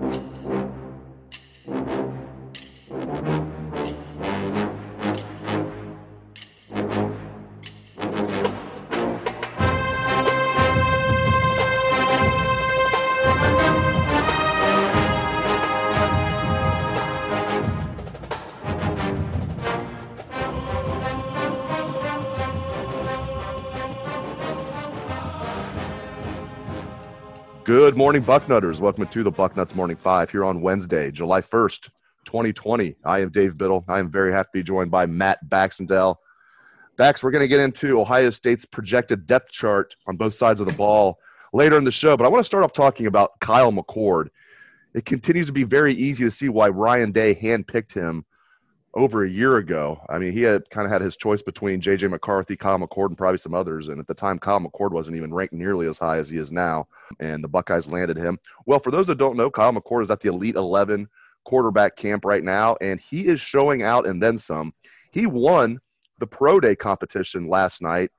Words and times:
you 0.00 0.31
Good 27.74 27.96
morning, 27.96 28.22
Bucknutters. 28.22 28.80
Welcome 28.80 29.06
to 29.06 29.22
the 29.22 29.32
Bucknuts 29.32 29.74
Morning 29.74 29.96
Five 29.96 30.30
here 30.30 30.44
on 30.44 30.60
Wednesday, 30.60 31.10
July 31.10 31.40
1st, 31.40 31.88
2020. 32.26 32.96
I 33.02 33.20
am 33.20 33.30
Dave 33.30 33.56
Biddle. 33.56 33.82
I 33.88 33.98
am 33.98 34.10
very 34.10 34.30
happy 34.30 34.48
to 34.48 34.58
be 34.58 34.62
joined 34.62 34.90
by 34.90 35.06
Matt 35.06 35.38
Baxendale. 35.48 36.18
Bax, 36.98 37.24
we're 37.24 37.30
going 37.30 37.40
to 37.40 37.48
get 37.48 37.60
into 37.60 37.98
Ohio 37.98 38.28
State's 38.28 38.66
projected 38.66 39.24
depth 39.24 39.52
chart 39.52 39.96
on 40.06 40.18
both 40.18 40.34
sides 40.34 40.60
of 40.60 40.68
the 40.68 40.74
ball 40.74 41.18
later 41.54 41.78
in 41.78 41.84
the 41.84 41.90
show, 41.90 42.14
but 42.14 42.26
I 42.26 42.28
want 42.28 42.42
to 42.42 42.46
start 42.46 42.62
off 42.62 42.74
talking 42.74 43.06
about 43.06 43.40
Kyle 43.40 43.72
McCord. 43.72 44.28
It 44.92 45.06
continues 45.06 45.46
to 45.46 45.54
be 45.54 45.64
very 45.64 45.94
easy 45.94 46.24
to 46.24 46.30
see 46.30 46.50
why 46.50 46.68
Ryan 46.68 47.10
Day 47.10 47.34
handpicked 47.34 47.94
him 47.94 48.26
over 48.94 49.24
a 49.24 49.30
year 49.30 49.56
ago. 49.56 50.04
I 50.08 50.18
mean, 50.18 50.32
he 50.32 50.42
had 50.42 50.68
kind 50.68 50.84
of 50.84 50.92
had 50.92 51.00
his 51.00 51.16
choice 51.16 51.40
between 51.42 51.80
J.J. 51.80 52.08
McCarthy, 52.08 52.56
Kyle 52.56 52.78
McCord, 52.78 53.08
and 53.08 53.16
probably 53.16 53.38
some 53.38 53.54
others. 53.54 53.88
And 53.88 53.98
at 53.98 54.06
the 54.06 54.14
time, 54.14 54.38
Kyle 54.38 54.60
McCord 54.60 54.92
wasn't 54.92 55.16
even 55.16 55.32
ranked 55.32 55.54
nearly 55.54 55.86
as 55.86 55.98
high 55.98 56.18
as 56.18 56.28
he 56.28 56.38
is 56.38 56.52
now. 56.52 56.86
And 57.18 57.42
the 57.42 57.48
Buckeyes 57.48 57.90
landed 57.90 58.18
him. 58.18 58.38
Well, 58.66 58.80
for 58.80 58.90
those 58.90 59.06
that 59.06 59.18
don't 59.18 59.36
know, 59.36 59.50
Kyle 59.50 59.72
McCord 59.72 60.02
is 60.02 60.10
at 60.10 60.20
the 60.20 60.28
Elite 60.28 60.56
11 60.56 61.08
quarterback 61.44 61.96
camp 61.96 62.24
right 62.24 62.44
now, 62.44 62.76
and 62.80 63.00
he 63.00 63.26
is 63.26 63.40
showing 63.40 63.82
out 63.82 64.06
and 64.06 64.22
then 64.22 64.36
some. 64.36 64.74
He 65.10 65.26
won 65.26 65.80
the 66.18 66.26
Pro 66.26 66.60
Day 66.60 66.76
competition 66.76 67.48
last 67.48 67.80
night. 67.80 68.10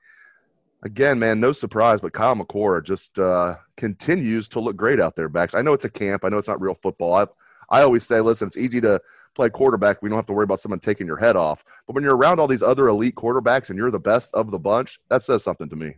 Again, 0.83 1.19
man, 1.19 1.39
no 1.39 1.53
surprise, 1.53 2.01
but 2.01 2.13
Kyle 2.13 2.35
McCord 2.35 2.83
just 2.83 3.17
uh, 3.19 3.55
continues 3.77 4.49
to 4.49 4.59
look 4.59 4.75
great 4.75 4.99
out 4.99 5.15
there, 5.15 5.29
Bax. 5.29 5.55
I 5.55 5.61
know 5.61 5.73
it's 5.73 5.85
a 5.85 5.89
camp. 5.89 6.25
I 6.25 6.29
know 6.29 6.39
it's 6.39 6.47
not 6.47 6.59
real 6.59 6.73
football. 6.73 7.13
I, 7.13 7.27
I 7.69 7.83
always 7.83 8.05
say, 8.05 8.19
listen, 8.21 8.47
it's 8.47 8.57
easy 8.57 8.81
to– 8.81 8.99
play 9.35 9.49
quarterback, 9.49 10.01
we 10.01 10.09
don't 10.09 10.17
have 10.17 10.25
to 10.27 10.33
worry 10.33 10.43
about 10.43 10.59
someone 10.59 10.79
taking 10.79 11.07
your 11.07 11.17
head 11.17 11.35
off. 11.35 11.63
But 11.87 11.93
when 11.93 12.03
you're 12.03 12.15
around 12.15 12.39
all 12.39 12.47
these 12.47 12.63
other 12.63 12.87
elite 12.87 13.15
quarterbacks 13.15 13.69
and 13.69 13.77
you're 13.77 13.91
the 13.91 13.99
best 13.99 14.33
of 14.33 14.51
the 14.51 14.59
bunch, 14.59 14.99
that 15.09 15.23
says 15.23 15.43
something 15.43 15.69
to 15.69 15.75
me. 15.75 15.95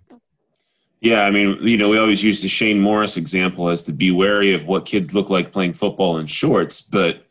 Yeah, 1.02 1.22
I 1.22 1.32
mean, 1.32 1.58
you 1.62 1.78
know, 1.78 1.90
we 1.90 1.98
always 1.98 2.24
use 2.24 2.42
the 2.42 2.48
Shane 2.48 2.80
Morris 2.80 3.18
example 3.18 3.70
as 3.70 3.84
to 3.84 3.92
be 3.94 4.12
wary 4.12 4.54
of 4.54 4.66
what 4.66 4.86
kids 4.86 5.14
look 5.14 5.30
like 5.30 5.52
playing 5.52 5.74
football 5.74 6.18
in 6.18 6.26
shorts, 6.26 6.82
but 6.82 7.26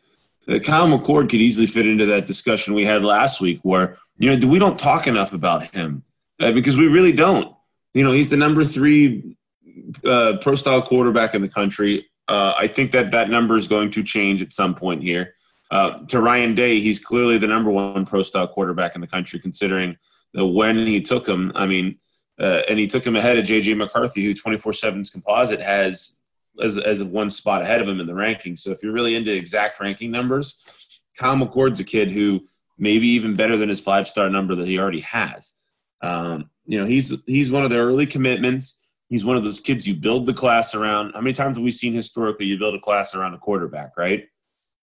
Kyle 0.63 0.87
McCord 0.87 1.29
could 1.29 1.41
easily 1.41 1.65
fit 1.65 1.87
into 1.87 2.05
that 2.05 2.27
discussion 2.27 2.73
we 2.73 2.85
had 2.85 3.03
last 3.03 3.41
week, 3.41 3.59
where 3.63 3.97
you 4.17 4.35
know 4.35 4.47
we 4.47 4.59
don't 4.59 4.77
talk 4.77 5.07
enough 5.07 5.33
about 5.33 5.75
him 5.75 6.03
uh, 6.39 6.51
because 6.51 6.77
we 6.77 6.87
really 6.87 7.11
don't. 7.11 7.55
You 7.93 8.03
know, 8.03 8.11
he's 8.11 8.29
the 8.29 8.37
number 8.37 8.63
three 8.63 9.37
uh, 10.05 10.37
pro 10.41 10.55
style 10.55 10.81
quarterback 10.81 11.33
in 11.33 11.41
the 11.41 11.49
country. 11.49 12.07
Uh, 12.27 12.53
I 12.57 12.67
think 12.67 12.91
that 12.91 13.11
that 13.11 13.29
number 13.29 13.55
is 13.55 13.67
going 13.67 13.91
to 13.91 14.03
change 14.03 14.41
at 14.41 14.53
some 14.53 14.75
point 14.75 15.01
here. 15.01 15.33
Uh, 15.71 15.97
to 16.07 16.21
Ryan 16.21 16.55
Day, 16.55 16.79
he's 16.79 16.99
clearly 16.99 17.37
the 17.37 17.47
number 17.47 17.71
one 17.71 18.05
pro 18.05 18.21
style 18.21 18.47
quarterback 18.47 18.95
in 18.95 19.01
the 19.01 19.07
country, 19.07 19.39
considering 19.39 19.97
when 20.33 20.77
he 20.85 21.01
took 21.01 21.27
him. 21.27 21.51
I 21.55 21.65
mean, 21.65 21.97
uh, 22.39 22.61
and 22.67 22.77
he 22.77 22.87
took 22.87 23.05
him 23.05 23.15
ahead 23.15 23.37
of 23.37 23.45
J.J. 23.45 23.73
McCarthy, 23.75 24.23
who 24.23 24.33
24 24.33 24.73
7's 24.73 25.09
composite 25.09 25.61
has 25.61 26.19
as, 26.61 26.77
as 26.77 27.03
one 27.03 27.29
spot 27.29 27.61
ahead 27.61 27.81
of 27.81 27.87
him 27.87 27.99
in 27.99 28.07
the 28.07 28.13
rankings. 28.13 28.59
So 28.59 28.71
if 28.71 28.83
you're 28.83 28.93
really 28.93 29.15
into 29.15 29.33
exact 29.33 29.79
ranking 29.79 30.11
numbers, 30.11 30.61
Kyle 31.17 31.35
McCord's 31.35 31.79
a 31.79 31.83
kid 31.83 32.11
who 32.11 32.45
maybe 32.77 33.07
even 33.07 33.35
better 33.35 33.57
than 33.57 33.69
his 33.69 33.81
five 33.81 34.07
star 34.07 34.29
number 34.29 34.55
that 34.55 34.67
he 34.67 34.79
already 34.79 35.01
has. 35.01 35.53
Um, 36.01 36.49
you 36.65 36.79
know, 36.79 36.85
he's 36.85 37.13
he's 37.25 37.51
one 37.51 37.63
of 37.63 37.69
the 37.69 37.77
early 37.77 38.05
commitments. 38.05 38.89
He's 39.07 39.23
one 39.23 39.37
of 39.37 39.43
those 39.43 39.59
kids 39.59 39.87
you 39.87 39.95
build 39.95 40.25
the 40.25 40.33
class 40.33 40.73
around. 40.73 41.13
How 41.13 41.21
many 41.21 41.33
times 41.33 41.57
have 41.57 41.63
we 41.63 41.71
seen 41.71 41.93
historically 41.93 42.47
you 42.47 42.57
build 42.57 42.75
a 42.75 42.79
class 42.79 43.15
around 43.15 43.33
a 43.33 43.37
quarterback, 43.37 43.95
right? 43.97 44.25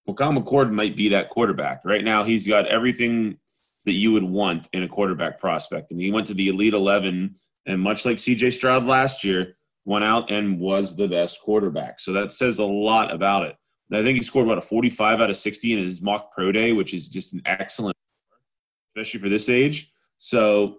Well, 0.06 0.14
Kyle 0.14 0.32
McCord 0.32 0.72
might 0.72 0.96
be 0.96 1.08
that 1.10 1.28
quarterback. 1.28 1.84
Right 1.84 2.04
now, 2.04 2.24
he's 2.24 2.46
got 2.46 2.66
everything 2.66 3.38
that 3.84 3.92
you 3.92 4.12
would 4.12 4.24
want 4.24 4.68
in 4.72 4.82
a 4.82 4.88
quarterback 4.88 5.38
prospect. 5.38 5.90
And 5.90 6.00
he 6.00 6.10
went 6.10 6.26
to 6.28 6.34
the 6.34 6.48
Elite 6.48 6.74
11, 6.74 7.34
and 7.66 7.80
much 7.80 8.04
like 8.04 8.16
CJ 8.16 8.52
Stroud 8.52 8.84
last 8.84 9.24
year, 9.24 9.56
went 9.84 10.04
out 10.04 10.30
and 10.30 10.60
was 10.60 10.96
the 10.96 11.08
best 11.08 11.40
quarterback. 11.40 12.00
So 12.00 12.12
that 12.12 12.32
says 12.32 12.58
a 12.58 12.64
lot 12.64 13.12
about 13.12 13.44
it. 13.44 13.56
I 13.92 14.02
think 14.02 14.16
he 14.16 14.24
scored 14.24 14.46
about 14.46 14.58
a 14.58 14.62
45 14.62 15.20
out 15.20 15.30
of 15.30 15.36
60 15.36 15.72
in 15.72 15.84
his 15.84 16.00
mock 16.00 16.32
pro 16.32 16.50
day, 16.50 16.72
which 16.72 16.94
is 16.94 17.08
just 17.08 17.34
an 17.34 17.42
excellent, 17.44 17.96
especially 18.90 19.20
for 19.20 19.28
this 19.28 19.48
age. 19.48 19.92
So, 20.18 20.78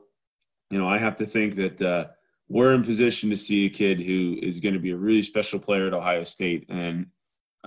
you 0.71 0.79
know, 0.79 0.87
I 0.87 0.97
have 0.97 1.15
to 1.17 1.25
think 1.25 1.55
that 1.55 1.81
uh, 1.81 2.07
we're 2.47 2.73
in 2.73 2.83
position 2.83 3.29
to 3.29 3.37
see 3.37 3.67
a 3.67 3.69
kid 3.69 3.99
who 3.99 4.37
is 4.41 4.59
going 4.59 4.73
to 4.73 4.79
be 4.79 4.91
a 4.91 4.97
really 4.97 5.21
special 5.21 5.59
player 5.59 5.87
at 5.87 5.93
Ohio 5.93 6.23
State. 6.23 6.65
And 6.69 7.07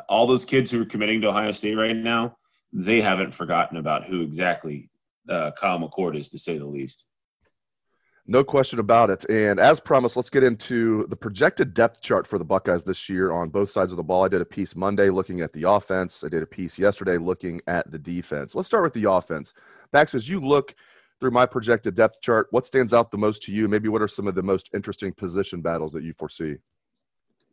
all 0.08 0.26
those 0.26 0.44
kids 0.44 0.70
who 0.70 0.82
are 0.82 0.86
committing 0.86 1.20
to 1.22 1.28
Ohio 1.28 1.52
State 1.52 1.74
right 1.74 1.96
now, 1.96 2.36
they 2.72 3.00
haven't 3.00 3.32
forgotten 3.32 3.76
about 3.76 4.04
who 4.04 4.20
exactly 4.20 4.90
uh, 5.28 5.50
Kyle 5.52 5.78
McCord 5.78 6.16
is, 6.18 6.28
to 6.30 6.38
say 6.38 6.58
the 6.58 6.66
least. 6.66 7.06
No 8.28 8.42
question 8.42 8.80
about 8.80 9.08
it. 9.10 9.24
And 9.30 9.60
as 9.60 9.78
promised, 9.78 10.16
let's 10.16 10.30
get 10.30 10.42
into 10.42 11.06
the 11.08 11.16
projected 11.16 11.74
depth 11.74 12.00
chart 12.00 12.26
for 12.26 12.38
the 12.38 12.44
Buckeyes 12.44 12.82
this 12.82 13.08
year 13.08 13.30
on 13.30 13.50
both 13.50 13.70
sides 13.70 13.92
of 13.92 13.96
the 13.96 14.02
ball. 14.02 14.24
I 14.24 14.28
did 14.28 14.40
a 14.40 14.46
piece 14.46 14.74
Monday 14.74 15.10
looking 15.10 15.42
at 15.42 15.52
the 15.52 15.62
offense. 15.62 16.24
I 16.24 16.28
did 16.28 16.42
a 16.42 16.46
piece 16.46 16.76
yesterday 16.76 17.18
looking 17.18 17.60
at 17.68 17.88
the 17.90 17.98
defense. 17.98 18.56
Let's 18.56 18.66
start 18.66 18.82
with 18.82 18.94
the 18.94 19.08
offense. 19.10 19.52
Bax, 19.92 20.12
as 20.14 20.28
you 20.28 20.40
look 20.40 20.74
through 21.20 21.30
my 21.30 21.46
projected 21.46 21.94
depth 21.94 22.20
chart, 22.20 22.48
what 22.50 22.66
stands 22.66 22.92
out 22.92 23.12
the 23.12 23.18
most 23.18 23.42
to 23.44 23.52
you? 23.52 23.68
Maybe 23.68 23.88
what 23.88 24.02
are 24.02 24.08
some 24.08 24.26
of 24.26 24.34
the 24.34 24.42
most 24.42 24.70
interesting 24.74 25.12
position 25.12 25.62
battles 25.62 25.92
that 25.92 26.02
you 26.02 26.12
foresee? 26.12 26.56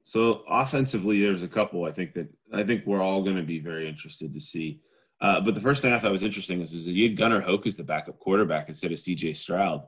So 0.04 0.44
offensively, 0.50 1.22
there's 1.22 1.44
a 1.44 1.48
couple 1.48 1.86
I 1.86 1.92
think 1.92 2.14
that 2.14 2.28
I 2.54 2.64
think 2.64 2.86
we're 2.86 3.02
all 3.02 3.24
going 3.24 3.38
to 3.38 3.44
be 3.44 3.60
very 3.60 3.88
interested 3.88 4.34
to 4.34 4.40
see. 4.40 4.82
Uh, 5.22 5.40
but 5.40 5.56
the 5.56 5.62
first 5.62 5.82
thing 5.82 5.94
I 5.94 6.00
thought 6.00 6.12
was 6.12 6.24
interesting 6.24 6.62
is, 6.62 6.74
is 6.74 6.86
that 6.86 6.92
you 6.92 7.08
had 7.08 7.18
Gunnar 7.18 7.40
Hoak 7.40 7.66
as 7.66 7.78
the 7.78 7.84
backup 7.84 8.20
quarterback 8.20 8.68
instead 8.68 8.92
of 8.92 9.00
C.J. 9.00 9.34
Stroud. 9.34 9.84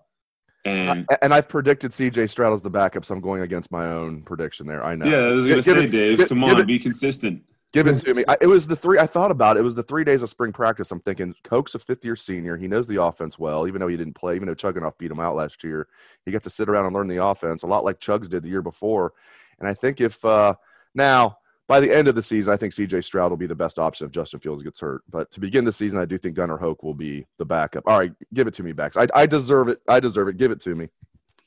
And 0.63 1.05
and 1.21 1.33
I've 1.33 1.49
predicted 1.49 1.93
C.J. 1.93 2.27
Stroud 2.27 2.53
as 2.53 2.61
the 2.61 2.69
backup, 2.69 3.05
so 3.05 3.13
I'm 3.13 3.21
going 3.21 3.41
against 3.41 3.69
my 3.71 3.87
own 3.87 4.23
prediction 4.23 4.65
there. 4.65 4.83
I 4.83 4.95
know. 4.95 5.05
Yeah, 5.05 5.27
I 5.27 5.31
was 5.31 5.45
going 5.45 5.57
to 5.57 5.63
say, 5.63 5.83
it, 5.83 5.91
Dave. 5.91 6.17
Give, 6.17 6.29
come 6.29 6.43
on, 6.43 6.59
it, 6.59 6.65
be 6.65 6.79
consistent. 6.79 7.43
Give 7.73 7.87
it 7.87 7.99
to 7.99 8.13
me. 8.13 8.23
I, 8.27 8.37
it 8.39 8.47
was 8.47 8.65
the 8.65 8.75
three. 8.75 8.97
I 8.97 9.05
thought 9.05 9.31
about 9.31 9.57
it. 9.57 9.59
It 9.59 9.63
was 9.63 9.75
the 9.75 9.83
three 9.83 10.05
days 10.05 10.23
of 10.23 10.29
spring 10.29 10.53
practice. 10.53 10.91
I'm 10.91 11.01
thinking 11.01 11.35
Hoak's 11.49 11.75
a 11.75 11.79
fifth 11.79 12.05
year 12.05 12.15
senior. 12.15 12.55
He 12.55 12.69
knows 12.69 12.87
the 12.87 13.01
offense 13.01 13.37
well, 13.37 13.67
even 13.67 13.81
though 13.81 13.89
he 13.89 13.97
didn't 13.97 14.13
play. 14.13 14.35
Even 14.35 14.47
though 14.47 14.55
Chugunov 14.55 14.97
beat 14.97 15.11
him 15.11 15.19
out 15.19 15.35
last 15.35 15.61
year, 15.63 15.89
he 16.25 16.31
got 16.31 16.43
to 16.43 16.49
sit 16.49 16.69
around 16.69 16.85
and 16.85 16.95
learn 16.95 17.09
the 17.09 17.21
offense 17.21 17.63
a 17.63 17.67
lot 17.67 17.83
like 17.83 17.99
Chugs 17.99 18.29
did 18.29 18.43
the 18.43 18.49
year 18.49 18.61
before. 18.61 19.11
And 19.59 19.67
I 19.67 19.73
think 19.73 20.01
if 20.01 20.23
uh, 20.25 20.55
now 20.93 21.37
by 21.67 21.79
the 21.79 21.93
end 21.93 22.07
of 22.07 22.15
the 22.15 22.21
season, 22.21 22.53
I 22.53 22.57
think 22.57 22.73
CJ 22.73 23.03
Stroud 23.03 23.31
will 23.31 23.37
be 23.37 23.47
the 23.47 23.55
best 23.55 23.79
option 23.79 24.05
if 24.05 24.11
Justin 24.11 24.39
Fields 24.39 24.63
gets 24.63 24.79
hurt. 24.79 25.01
But 25.09 25.31
to 25.31 25.39
begin 25.39 25.65
the 25.65 25.73
season, 25.73 25.99
I 25.99 26.05
do 26.05 26.17
think 26.17 26.35
Gunnar 26.35 26.57
Hoak 26.57 26.83
will 26.83 26.93
be 26.93 27.25
the 27.37 27.45
backup. 27.45 27.83
All 27.87 27.97
right, 27.97 28.13
give 28.33 28.47
it 28.47 28.53
to 28.55 28.63
me, 28.63 28.71
Bax. 28.71 28.97
I, 28.97 29.07
I 29.15 29.25
deserve 29.25 29.69
it. 29.69 29.79
I 29.87 29.99
deserve 29.99 30.27
it. 30.27 30.37
Give 30.37 30.51
it 30.51 30.61
to 30.61 30.75
me. 30.75 30.89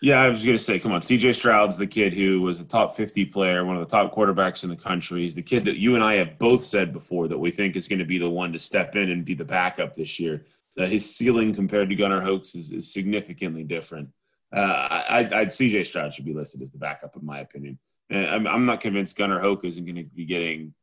Yeah, 0.01 0.21
I 0.21 0.29
was 0.29 0.45
going 0.45 0.57
to 0.57 0.63
say, 0.63 0.79
come 0.79 0.93
on. 0.93 1.01
CJ 1.01 1.35
Stroud's 1.35 1.77
the 1.77 1.87
kid 1.87 2.15
who 2.15 2.41
was 2.43 2.61
a 2.61 2.65
top 2.65 2.95
50 2.95 3.27
player, 3.27 3.65
one 3.65 3.77
of 3.77 3.81
the 3.81 3.91
top 3.91 4.15
quarterbacks 4.15 4.63
in 4.63 4.71
the 4.71 4.77
country. 4.77 5.23
He's 5.23 5.35
the 5.35 5.43
kid 5.43 5.65
that 5.65 5.79
you 5.79 5.97
and 5.97 6.05
I 6.05 6.15
have 6.15 6.39
both 6.39 6.63
said 6.63 6.93
before 6.93 7.27
that 7.27 7.39
we 7.39 7.51
think 7.51 7.75
is 7.75 7.89
going 7.89 7.99
to 7.99 8.05
be 8.05 8.19
the 8.19 8.31
one 8.31 8.53
to 8.53 8.61
step 8.61 8.95
in 8.95 9.11
and 9.11 9.25
be 9.25 9.35
the 9.35 9.45
backup 9.45 9.97
this 9.97 10.21
year. 10.21 10.45
That 10.77 10.89
his 10.89 11.17
ceiling 11.17 11.53
compared 11.53 11.89
to 11.89 11.97
Gunnar 11.97 12.21
Hoak's 12.21 12.55
is, 12.55 12.71
is 12.71 12.93
significantly 12.93 13.65
different. 13.65 14.11
Uh, 14.55 14.61
I, 14.61 15.19
I, 15.19 15.45
CJ 15.47 15.87
Stroud 15.87 16.15
should 16.15 16.25
be 16.25 16.33
listed 16.33 16.63
as 16.63 16.71
the 16.71 16.79
backup, 16.79 17.17
in 17.17 17.27
my 17.27 17.41
opinion. 17.41 17.79
I'm, 18.11 18.47
I'm 18.47 18.65
not 18.65 18.81
convinced 18.81 19.17
Gunnar 19.17 19.41
Hoak 19.41 19.65
isn't 19.65 19.85
going 19.85 19.97
to 19.97 20.05
be 20.05 20.25
getting 20.25 20.75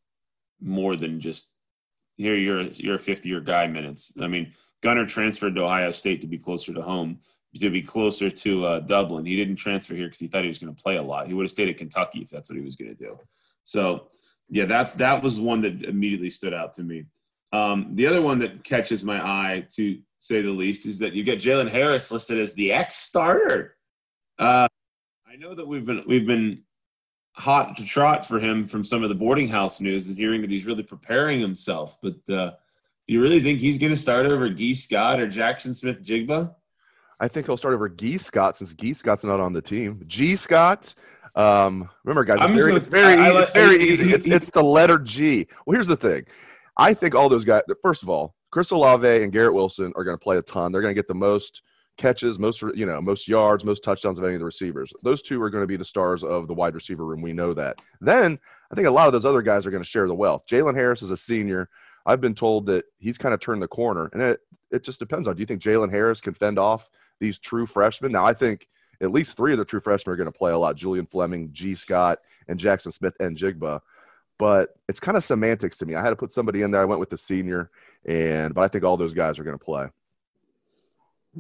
more 0.62 0.96
than 0.96 1.20
just 1.20 1.52
here. 2.18 2.36
You're 2.36 2.62
you're 2.64 2.96
a 2.96 3.00
50 3.00 3.28
year 3.28 3.42
guy 3.42 3.68
minutes. 3.68 4.14
I 4.22 4.28
mean, 4.28 4.54
Gunnar 4.82 5.06
transferred 5.06 5.56
to 5.56 5.64
Ohio 5.64 5.92
State 5.92 6.22
to 6.22 6.28
be 6.28 6.38
closer 6.38 6.74
to 6.74 6.82
home, 6.82 7.20
to 7.60 7.70
be 7.70 7.82
closer 7.82 8.30
to 8.30 8.66
uh, 8.66 8.80
Dublin. 8.82 9.26
He 9.26 9.36
didn't 9.36 9.56
transfer 9.56 9.96
here 9.96 10.06
because 10.06 10.20
he 10.20 10.28
thought 10.28 10.44
he 10.44 10.48
was 10.48 10.60
going 10.60 10.74
to 10.74 10.82
play 10.82 10.98
a 10.98 11.04
lot. 11.04 11.28
He 11.28 11.34
would 11.34 11.44
have 11.44 11.52
stayed 11.52 11.70
at 11.70 11.78
Kentucky 11.78 12.20
if 12.20 12.30
that's 12.30 12.50
what 12.50 12.58
he 12.58 12.64
was 12.64 12.76
going 12.76 12.96
to 12.96 13.04
do. 13.04 13.18
So, 13.64 14.10
yeah, 14.50 14.66
that's 14.66 14.94
that 14.94 15.24
was 15.24 15.40
one 15.40 15.62
that 15.62 15.84
immediately 15.84 16.30
stood 16.30 16.54
out 16.54 16.74
to 16.74 16.84
me. 16.84 17.06
Um, 17.52 17.92
the 17.96 18.06
other 18.08 18.22
one 18.22 18.40
that 18.40 18.64
catches 18.64 19.04
my 19.04 19.20
eye, 19.26 19.66
to 19.76 20.00
say 20.20 20.42
the 20.42 20.52
least, 20.52 20.86
is 20.86 21.00
that 21.00 21.14
you 21.14 21.24
get 21.24 21.40
Jalen 21.40 21.72
Harris 21.72 22.12
listed 22.12 22.40
as 22.40 22.54
the 22.54 22.74
ex 22.74 22.96
starter. 22.96 23.78
Uh, 24.38 24.68
I 25.28 25.38
know 25.38 25.56
that 25.56 25.68
we've 25.68 25.86
been 25.86 26.04
we've 26.06 26.28
been 26.28 26.64
hot 27.36 27.78
to 27.78 27.84
trot 27.86 28.26
for 28.26 28.40
him 28.40 28.66
from 28.66 28.84
some 28.84 29.04
of 29.04 29.10
the 29.10 29.16
boarding 29.16 29.48
house 29.48 29.82
news 29.82 30.08
and 30.08 30.18
hearing 30.18 30.42
that 30.42 30.50
he's 30.50 30.66
really 30.66 30.84
preparing 30.84 31.40
himself. 31.40 31.98
But 32.02 32.34
uh, 32.34 32.52
you 33.08 33.22
really 33.22 33.42
think 33.42 33.60
he's 33.60 33.78
going 33.78 33.94
to 33.94 33.98
start 33.98 34.26
over 34.26 34.50
Gee 34.50 34.74
Scott 34.74 35.20
or 35.20 35.28
Jackson 35.28 35.74
Smith-Njigba? 35.74 36.56
I 37.20 37.28
think 37.28 37.46
he'll 37.46 37.58
start 37.58 37.74
over 37.74 37.90
Gee 37.90 38.18
Scott 38.18 38.58
since 38.58 38.74
Gee 38.74 38.94
Scott's 38.94 39.24
not 39.24 39.40
on 39.40 39.54
the 39.54 39.62
team. 39.62 40.02
G 40.08 40.36
Scott, 40.36 40.94
Um, 41.36 41.90
remember, 42.06 42.24
guys, 42.24 42.40
it's 42.42 42.62
very, 42.62 42.76
it's 42.76 42.88
very, 42.88 43.14
I, 43.22 43.30
I, 43.30 43.42
it's 43.42 43.52
very 43.52 43.84
easy. 43.84 44.14
It's, 44.14 44.26
it's 44.26 44.50
the 44.50 44.64
letter 44.64 44.98
G. 44.98 45.48
Well, 45.66 45.76
here's 45.76 45.88
the 45.88 45.98
thing. 45.98 46.26
I 46.78 46.94
think 46.94 47.16
all 47.16 47.30
those 47.30 47.44
guys. 47.44 47.64
First 47.82 48.04
of 48.04 48.10
all, 48.10 48.36
Chris 48.52 48.72
Olave 48.72 49.24
and 49.24 49.32
Garrett 49.32 49.54
Wilson 49.54 49.92
are 49.98 50.04
going 50.04 50.18
to 50.18 50.24
play 50.24 50.38
a 50.38 50.42
ton. 50.42 50.72
They're 50.72 50.82
going 50.82 50.96
to 50.96 51.00
get 51.00 51.08
the 51.10 51.14
most 51.14 51.62
catches, 51.98 52.38
most 52.38 52.62
you 52.62 52.86
know, 52.86 53.02
most 53.02 53.28
yards, 53.28 53.64
most 53.64 53.84
touchdowns 53.84 54.18
of 54.18 54.26
any 54.26 54.34
of 54.34 54.40
the 54.40 54.46
receivers. 54.46 54.92
Those 55.04 55.22
two 55.22 55.42
are 55.42 55.50
going 55.50 55.64
to 55.64 55.68
be 55.68 55.78
the 55.78 55.86
stars 55.86 56.24
of 56.24 56.48
the 56.48 56.54
wide 56.54 56.76
receiver 56.76 57.06
room. 57.06 57.22
We 57.22 57.34
know 57.34 57.54
that. 57.54 57.82
Then 58.02 58.40
I 58.72 58.76
think 58.76 58.88
a 58.88 58.92
lot 58.92 59.08
of 59.08 59.14
those 59.14 59.26
other 59.26 59.42
guys 59.42 59.66
are 59.66 59.72
going 59.72 59.84
to 59.84 59.90
share 59.90 60.08
the 60.08 60.16
wealth. 60.16 60.46
Jalen 60.48 60.76
Harris 60.76 61.02
is 61.02 61.12
a 61.12 61.18
senior. 61.18 61.70
I've 62.06 62.22
been 62.22 62.36
told 62.36 62.68
that 62.68 62.86
he's 63.00 63.18
kind 63.18 63.34
of 63.34 63.40
turned 63.40 63.62
the 63.62 63.68
corner, 63.68 64.10
and 64.14 64.22
it 64.22 64.40
it 64.72 64.84
just 64.84 65.00
depends 65.00 65.28
on. 65.28 65.36
Do 65.36 65.40
you 65.40 65.46
think 65.46 65.62
Jalen 65.62 65.92
Harris 65.92 66.22
can 66.22 66.34
fend 66.34 66.60
off 66.60 66.90
these 67.20 67.40
true 67.40 67.66
freshmen? 67.66 68.12
Now, 68.12 68.26
I 68.26 68.34
think 68.34 68.68
at 69.02 69.12
least 69.12 69.38
three 69.38 69.54
of 69.54 69.58
the 69.58 69.66
true 69.66 69.80
freshmen 69.80 70.14
are 70.14 70.18
going 70.18 70.32
to 70.32 70.38
play 70.38 70.52
a 70.52 70.58
lot: 70.58 70.76
Julian 70.76 71.06
Fleming, 71.06 71.50
G. 71.54 71.76
Scott, 71.76 72.20
and 72.48 72.60
Jackson 72.60 72.92
Smith-Njigba. 72.92 73.82
But 74.38 74.70
it's 74.90 75.00
kind 75.00 75.16
of 75.16 75.24
semantics 75.24 75.78
to 75.78 75.86
me. 75.86 75.96
I 75.96 76.02
had 76.02 76.10
to 76.10 76.16
put 76.18 76.32
somebody 76.32 76.62
in 76.62 76.72
there. 76.72 76.82
I 76.82 76.86
went 76.86 77.00
with 77.00 77.10
the 77.10 77.18
senior, 77.18 77.72
and 78.06 78.54
but 78.54 78.66
I 78.66 78.68
think 78.68 78.84
all 78.84 78.98
those 78.98 79.14
guys 79.14 79.40
are 79.40 79.46
going 79.46 79.58
to 79.58 79.64
play. 79.64 79.88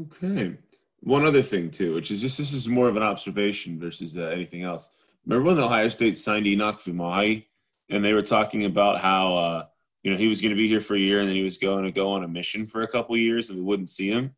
Okay. 0.01 0.57
One 1.01 1.25
other 1.25 1.41
thing 1.41 1.69
too, 1.71 1.93
which 1.93 2.11
is 2.11 2.21
just 2.21 2.37
this 2.37 2.53
is 2.53 2.67
more 2.67 2.87
of 2.87 2.97
an 2.97 3.03
observation 3.03 3.79
versus 3.79 4.17
uh, 4.17 4.21
anything 4.21 4.63
else. 4.63 4.89
Remember 5.25 5.47
when 5.47 5.59
Ohio 5.59 5.89
State 5.89 6.17
signed 6.17 6.45
Enokk 6.45 6.81
Vimahi, 6.81 7.45
and 7.89 8.03
they 8.03 8.13
were 8.13 8.21
talking 8.21 8.65
about 8.65 8.99
how 8.99 9.35
uh, 9.35 9.65
you 10.03 10.11
know 10.11 10.17
he 10.17 10.27
was 10.27 10.41
going 10.41 10.51
to 10.51 10.57
be 10.57 10.67
here 10.67 10.81
for 10.81 10.95
a 10.95 10.99
year, 10.99 11.19
and 11.19 11.27
then 11.27 11.35
he 11.35 11.43
was 11.43 11.57
going 11.57 11.83
to 11.83 11.91
go 11.91 12.11
on 12.11 12.23
a 12.23 12.27
mission 12.27 12.65
for 12.65 12.81
a 12.81 12.87
couple 12.87 13.15
years, 13.17 13.49
and 13.49 13.59
we 13.59 13.65
wouldn't 13.65 13.89
see 13.89 14.09
him. 14.09 14.35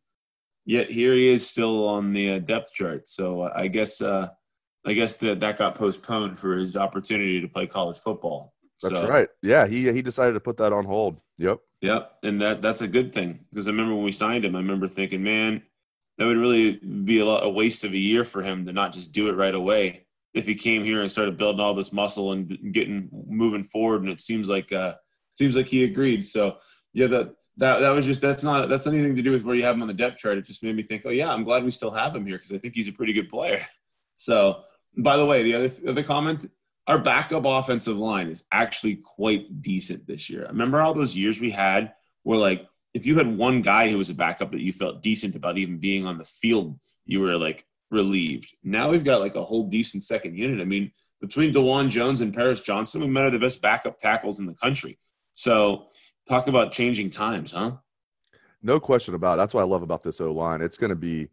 Yet 0.64 0.90
here 0.90 1.14
he 1.14 1.28
is 1.28 1.48
still 1.48 1.88
on 1.88 2.12
the 2.12 2.32
uh, 2.32 2.38
depth 2.40 2.72
chart. 2.74 3.08
So 3.08 3.42
uh, 3.42 3.52
I 3.56 3.68
guess 3.68 4.02
uh, 4.02 4.28
I 4.86 4.92
guess 4.92 5.16
that 5.16 5.40
that 5.40 5.58
got 5.58 5.74
postponed 5.74 6.38
for 6.38 6.56
his 6.56 6.76
opportunity 6.76 7.40
to 7.40 7.48
play 7.48 7.66
college 7.66 7.98
football. 7.98 8.54
That's 8.82 8.94
so, 8.94 9.08
right. 9.08 9.28
Yeah, 9.42 9.66
he 9.66 9.90
he 9.92 10.02
decided 10.02 10.34
to 10.34 10.40
put 10.40 10.58
that 10.58 10.72
on 10.72 10.84
hold. 10.84 11.20
Yep. 11.38 11.60
Yep, 11.80 12.12
and 12.24 12.40
that 12.40 12.60
that's 12.60 12.80
a 12.80 12.88
good 12.88 13.12
thing 13.12 13.40
because 13.50 13.68
I 13.68 13.70
remember 13.70 13.94
when 13.94 14.04
we 14.04 14.12
signed 14.12 14.44
him, 14.44 14.56
I 14.56 14.58
remember 14.58 14.88
thinking, 14.88 15.22
man, 15.22 15.62
that 16.16 16.26
would 16.26 16.36
really 16.36 16.72
be 16.72 17.20
a, 17.20 17.26
lot, 17.26 17.44
a 17.44 17.48
waste 17.48 17.84
of 17.84 17.92
a 17.92 17.98
year 17.98 18.24
for 18.24 18.42
him 18.42 18.66
to 18.66 18.72
not 18.72 18.92
just 18.92 19.12
do 19.12 19.28
it 19.28 19.36
right 19.36 19.54
away. 19.54 20.06
If 20.34 20.46
he 20.46 20.56
came 20.56 20.84
here 20.84 21.00
and 21.00 21.10
started 21.10 21.36
building 21.36 21.60
all 21.60 21.74
this 21.74 21.92
muscle 21.92 22.32
and 22.32 22.72
getting 22.72 23.08
moving 23.28 23.62
forward, 23.62 24.02
and 24.02 24.10
it 24.10 24.20
seems 24.20 24.48
like 24.48 24.72
uh, 24.72 24.94
seems 25.36 25.54
like 25.54 25.68
he 25.68 25.84
agreed. 25.84 26.24
So 26.24 26.58
yeah, 26.92 27.06
that 27.06 27.34
that 27.58 27.78
that 27.78 27.90
was 27.90 28.04
just 28.04 28.20
that's 28.20 28.42
not 28.42 28.68
that's 28.68 28.86
anything 28.86 29.14
to 29.14 29.22
do 29.22 29.30
with 29.30 29.44
where 29.44 29.54
you 29.54 29.64
have 29.64 29.76
him 29.76 29.82
on 29.82 29.88
the 29.88 29.94
depth 29.94 30.18
chart. 30.18 30.36
It 30.36 30.46
just 30.46 30.64
made 30.64 30.74
me 30.74 30.82
think, 30.82 31.02
oh 31.06 31.10
yeah, 31.10 31.30
I'm 31.30 31.44
glad 31.44 31.64
we 31.64 31.70
still 31.70 31.92
have 31.92 32.14
him 32.14 32.26
here 32.26 32.36
because 32.36 32.52
I 32.52 32.58
think 32.58 32.74
he's 32.74 32.88
a 32.88 32.92
pretty 32.92 33.12
good 33.12 33.28
player. 33.28 33.64
So 34.20 34.64
by 34.96 35.16
the 35.16 35.24
way, 35.24 35.44
the 35.44 35.54
other 35.54 35.68
the 35.92 36.02
comment, 36.02 36.50
our 36.88 36.98
backup 36.98 37.44
offensive 37.44 37.98
line 37.98 38.28
is 38.28 38.44
actually 38.50 38.96
quite 38.96 39.60
decent 39.60 40.06
this 40.06 40.30
year. 40.30 40.46
Remember 40.48 40.80
all 40.80 40.94
those 40.94 41.14
years 41.14 41.40
we 41.40 41.50
had 41.50 41.92
where 42.22 42.38
like 42.38 42.66
if 42.94 43.04
you 43.04 43.18
had 43.18 43.36
one 43.36 43.60
guy 43.60 43.90
who 43.90 43.98
was 43.98 44.08
a 44.08 44.14
backup 44.14 44.50
that 44.50 44.62
you 44.62 44.72
felt 44.72 45.02
decent 45.02 45.36
about 45.36 45.58
even 45.58 45.78
being 45.78 46.06
on 46.06 46.16
the 46.16 46.24
field, 46.24 46.80
you 47.04 47.20
were 47.20 47.36
like 47.36 47.64
relieved. 47.90 48.56
Now 48.64 48.88
we've 48.90 49.04
got 49.04 49.20
like 49.20 49.34
a 49.34 49.44
whole 49.44 49.68
decent 49.68 50.02
second 50.02 50.36
unit. 50.36 50.60
I 50.60 50.64
mean, 50.64 50.90
between 51.20 51.52
Dawand 51.52 51.90
Jones 51.90 52.22
and 52.22 52.34
Paris 52.34 52.60
Johnson, 52.60 53.02
we 53.02 53.08
might 53.08 53.24
have 53.24 53.32
the 53.32 53.38
best 53.38 53.60
backup 53.60 53.98
tackles 53.98 54.40
in 54.40 54.46
the 54.46 54.54
country. 54.54 54.98
So 55.34 55.86
talk 56.26 56.46
about 56.46 56.72
changing 56.72 57.10
times, 57.10 57.52
huh? 57.52 57.72
No 58.62 58.80
question 58.80 59.14
about 59.14 59.34
it. 59.34 59.36
That's 59.36 59.54
what 59.54 59.60
I 59.60 59.66
love 59.66 59.82
about 59.82 60.02
this 60.02 60.20
O 60.20 60.32
line. 60.32 60.62
It's 60.62 60.78
going 60.78 60.90
to 60.90 60.96
be 60.96 61.28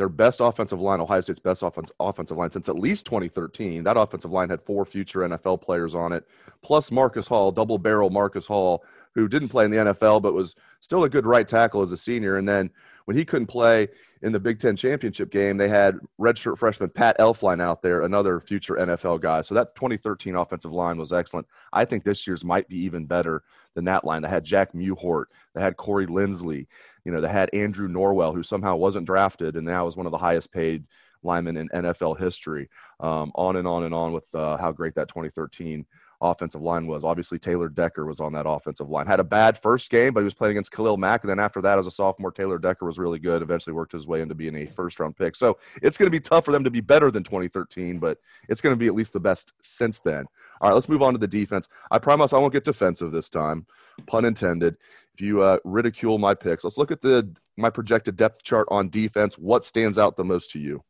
their 0.00 0.08
best 0.08 0.40
offensive 0.40 0.80
line, 0.80 0.98
Ohio 0.98 1.20
State's 1.20 1.38
best 1.38 1.62
offense, 1.62 1.92
offensive 2.00 2.38
line 2.38 2.50
since 2.50 2.70
at 2.70 2.78
least 2.78 3.04
2013. 3.04 3.84
That 3.84 3.98
offensive 3.98 4.30
line 4.30 4.48
had 4.48 4.62
four 4.62 4.86
future 4.86 5.20
NFL 5.20 5.60
players 5.60 5.94
on 5.94 6.14
it, 6.14 6.26
plus 6.62 6.90
Marcus 6.90 7.28
Hall, 7.28 7.52
double 7.52 7.76
barrel 7.76 8.08
Marcus 8.08 8.46
Hall, 8.46 8.82
who 9.14 9.28
didn't 9.28 9.50
play 9.50 9.66
in 9.66 9.70
the 9.70 9.76
NFL 9.76 10.22
but 10.22 10.32
was 10.32 10.56
still 10.80 11.04
a 11.04 11.10
good 11.10 11.26
right 11.26 11.46
tackle 11.46 11.82
as 11.82 11.92
a 11.92 11.98
senior. 11.98 12.38
And 12.38 12.48
then 12.48 12.70
when 13.04 13.14
he 13.14 13.26
couldn't 13.26 13.48
play 13.48 13.88
in 14.22 14.32
the 14.32 14.40
Big 14.40 14.60
Ten 14.60 14.76
championship 14.76 15.30
game, 15.30 15.56
they 15.56 15.68
had 15.68 15.98
redshirt 16.20 16.58
freshman 16.58 16.90
Pat 16.90 17.18
Elflein 17.18 17.60
out 17.60 17.80
there, 17.80 18.02
another 18.02 18.38
future 18.38 18.74
NFL 18.74 19.20
guy. 19.20 19.40
So 19.40 19.54
that 19.54 19.74
2013 19.74 20.34
offensive 20.34 20.72
line 20.72 20.98
was 20.98 21.12
excellent. 21.12 21.46
I 21.72 21.84
think 21.84 22.04
this 22.04 22.26
year's 22.26 22.44
might 22.44 22.68
be 22.68 22.76
even 22.78 23.06
better 23.06 23.42
than 23.74 23.84
that 23.86 24.04
line. 24.04 24.22
They 24.22 24.28
had 24.28 24.44
Jack 24.44 24.72
Mewhort, 24.72 25.26
they 25.54 25.62
had 25.62 25.76
Corey 25.76 26.06
Linsley, 26.06 26.66
you 27.04 27.12
know, 27.12 27.20
they 27.20 27.28
had 27.28 27.50
Andrew 27.54 27.88
Norwell, 27.88 28.34
who 28.34 28.42
somehow 28.42 28.76
wasn't 28.76 29.06
drafted 29.06 29.56
and 29.56 29.64
now 29.64 29.86
is 29.86 29.96
one 29.96 30.06
of 30.06 30.12
the 30.12 30.18
highest 30.18 30.52
paid 30.52 30.84
linemen 31.22 31.56
in 31.56 31.68
NFL 31.68 32.18
history. 32.18 32.68
Um, 32.98 33.32
on 33.34 33.56
and 33.56 33.66
on 33.66 33.84
and 33.84 33.94
on 33.94 34.12
with 34.12 34.32
uh, 34.34 34.56
how 34.56 34.72
great 34.72 34.94
that 34.96 35.08
2013 35.08 35.86
offensive 36.20 36.60
line 36.60 36.86
was. 36.86 37.04
Obviously, 37.04 37.38
Taylor 37.38 37.68
Decker 37.68 38.04
was 38.04 38.20
on 38.20 38.32
that 38.34 38.46
offensive 38.46 38.88
line. 38.88 39.06
Had 39.06 39.20
a 39.20 39.24
bad 39.24 39.58
first 39.58 39.90
game, 39.90 40.12
but 40.12 40.20
he 40.20 40.24
was 40.24 40.34
playing 40.34 40.52
against 40.52 40.72
Khalil 40.72 40.96
Mack. 40.96 41.22
And 41.22 41.30
then 41.30 41.38
after 41.38 41.60
that, 41.62 41.78
as 41.78 41.86
a 41.86 41.90
sophomore, 41.90 42.30
Taylor 42.30 42.58
Decker 42.58 42.86
was 42.86 42.98
really 42.98 43.18
good. 43.18 43.42
Eventually 43.42 43.74
worked 43.74 43.92
his 43.92 44.06
way 44.06 44.20
into 44.20 44.34
being 44.34 44.56
a 44.56 44.66
first 44.66 45.00
round 45.00 45.16
pick. 45.16 45.36
So 45.36 45.58
it's 45.82 45.96
going 45.96 46.06
to 46.06 46.10
be 46.10 46.20
tough 46.20 46.44
for 46.44 46.52
them 46.52 46.64
to 46.64 46.70
be 46.70 46.80
better 46.80 47.10
than 47.10 47.22
2013, 47.22 47.98
but 47.98 48.18
it's 48.48 48.60
going 48.60 48.74
to 48.74 48.78
be 48.78 48.86
at 48.86 48.94
least 48.94 49.12
the 49.12 49.20
best 49.20 49.52
since 49.62 50.00
then. 50.00 50.26
All 50.60 50.68
right, 50.68 50.74
let's 50.74 50.88
move 50.88 51.02
on 51.02 51.12
to 51.14 51.18
the 51.18 51.26
defense. 51.26 51.68
I 51.90 51.98
promise 51.98 52.32
I 52.32 52.38
won't 52.38 52.52
get 52.52 52.64
defensive 52.64 53.12
this 53.12 53.28
time, 53.28 53.66
pun 54.06 54.24
intended. 54.24 54.76
If 55.14 55.22
you 55.22 55.42
uh, 55.42 55.58
ridicule 55.64 56.18
my 56.18 56.34
picks, 56.34 56.64
let's 56.64 56.78
look 56.78 56.90
at 56.90 57.00
the 57.00 57.34
my 57.56 57.70
projected 57.70 58.16
depth 58.16 58.42
chart 58.42 58.66
on 58.70 58.88
defense. 58.88 59.36
What 59.36 59.64
stands 59.64 59.98
out 59.98 60.16
the 60.16 60.24
most 60.24 60.50
to 60.52 60.58
you? 60.58 60.82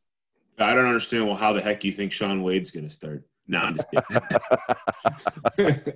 I 0.58 0.74
don't 0.74 0.86
understand. 0.86 1.26
Well, 1.26 1.36
how 1.36 1.52
the 1.52 1.60
heck 1.60 1.80
do 1.80 1.88
you 1.88 1.92
think 1.92 2.12
Shaun 2.12 2.42
Wade's 2.42 2.70
going 2.70 2.84
to 2.84 2.94
start? 2.94 3.24
No, 3.50 3.58
I'm 3.58 3.74
just 3.74 3.88
kidding. 5.58 5.92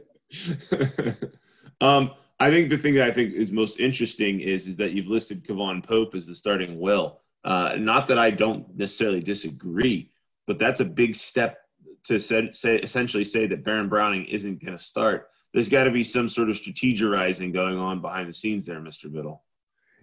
um, 1.80 2.10
I 2.40 2.50
think 2.50 2.68
the 2.68 2.76
thing 2.76 2.94
that 2.94 3.06
I 3.06 3.12
think 3.12 3.32
is 3.32 3.52
most 3.52 3.78
interesting 3.78 4.40
is 4.40 4.66
is 4.66 4.76
that 4.78 4.90
you've 4.90 5.06
listed 5.06 5.44
K'Vaughan 5.44 5.84
Pope 5.84 6.16
as 6.16 6.26
the 6.26 6.34
starting 6.34 6.80
will. 6.80 7.20
Uh, 7.44 7.76
not 7.78 8.08
that 8.08 8.18
I 8.18 8.32
don't 8.32 8.76
necessarily 8.76 9.20
disagree, 9.20 10.10
but 10.48 10.58
that's 10.58 10.80
a 10.80 10.84
big 10.84 11.14
step 11.14 11.58
to 12.04 12.18
say, 12.18 12.50
say 12.50 12.76
essentially 12.78 13.22
say 13.22 13.46
that 13.46 13.62
Baron 13.62 13.88
Browning 13.88 14.24
isn't 14.24 14.60
going 14.60 14.76
to 14.76 14.82
start. 14.82 15.28
There's 15.52 15.68
got 15.68 15.84
to 15.84 15.92
be 15.92 16.02
some 16.02 16.28
sort 16.28 16.50
of 16.50 16.56
strategizing 16.56 17.52
going 17.52 17.78
on 17.78 18.00
behind 18.00 18.28
the 18.28 18.32
scenes 18.32 18.66
there, 18.66 18.80
Mr. 18.80 19.12
Biddle. 19.12 19.44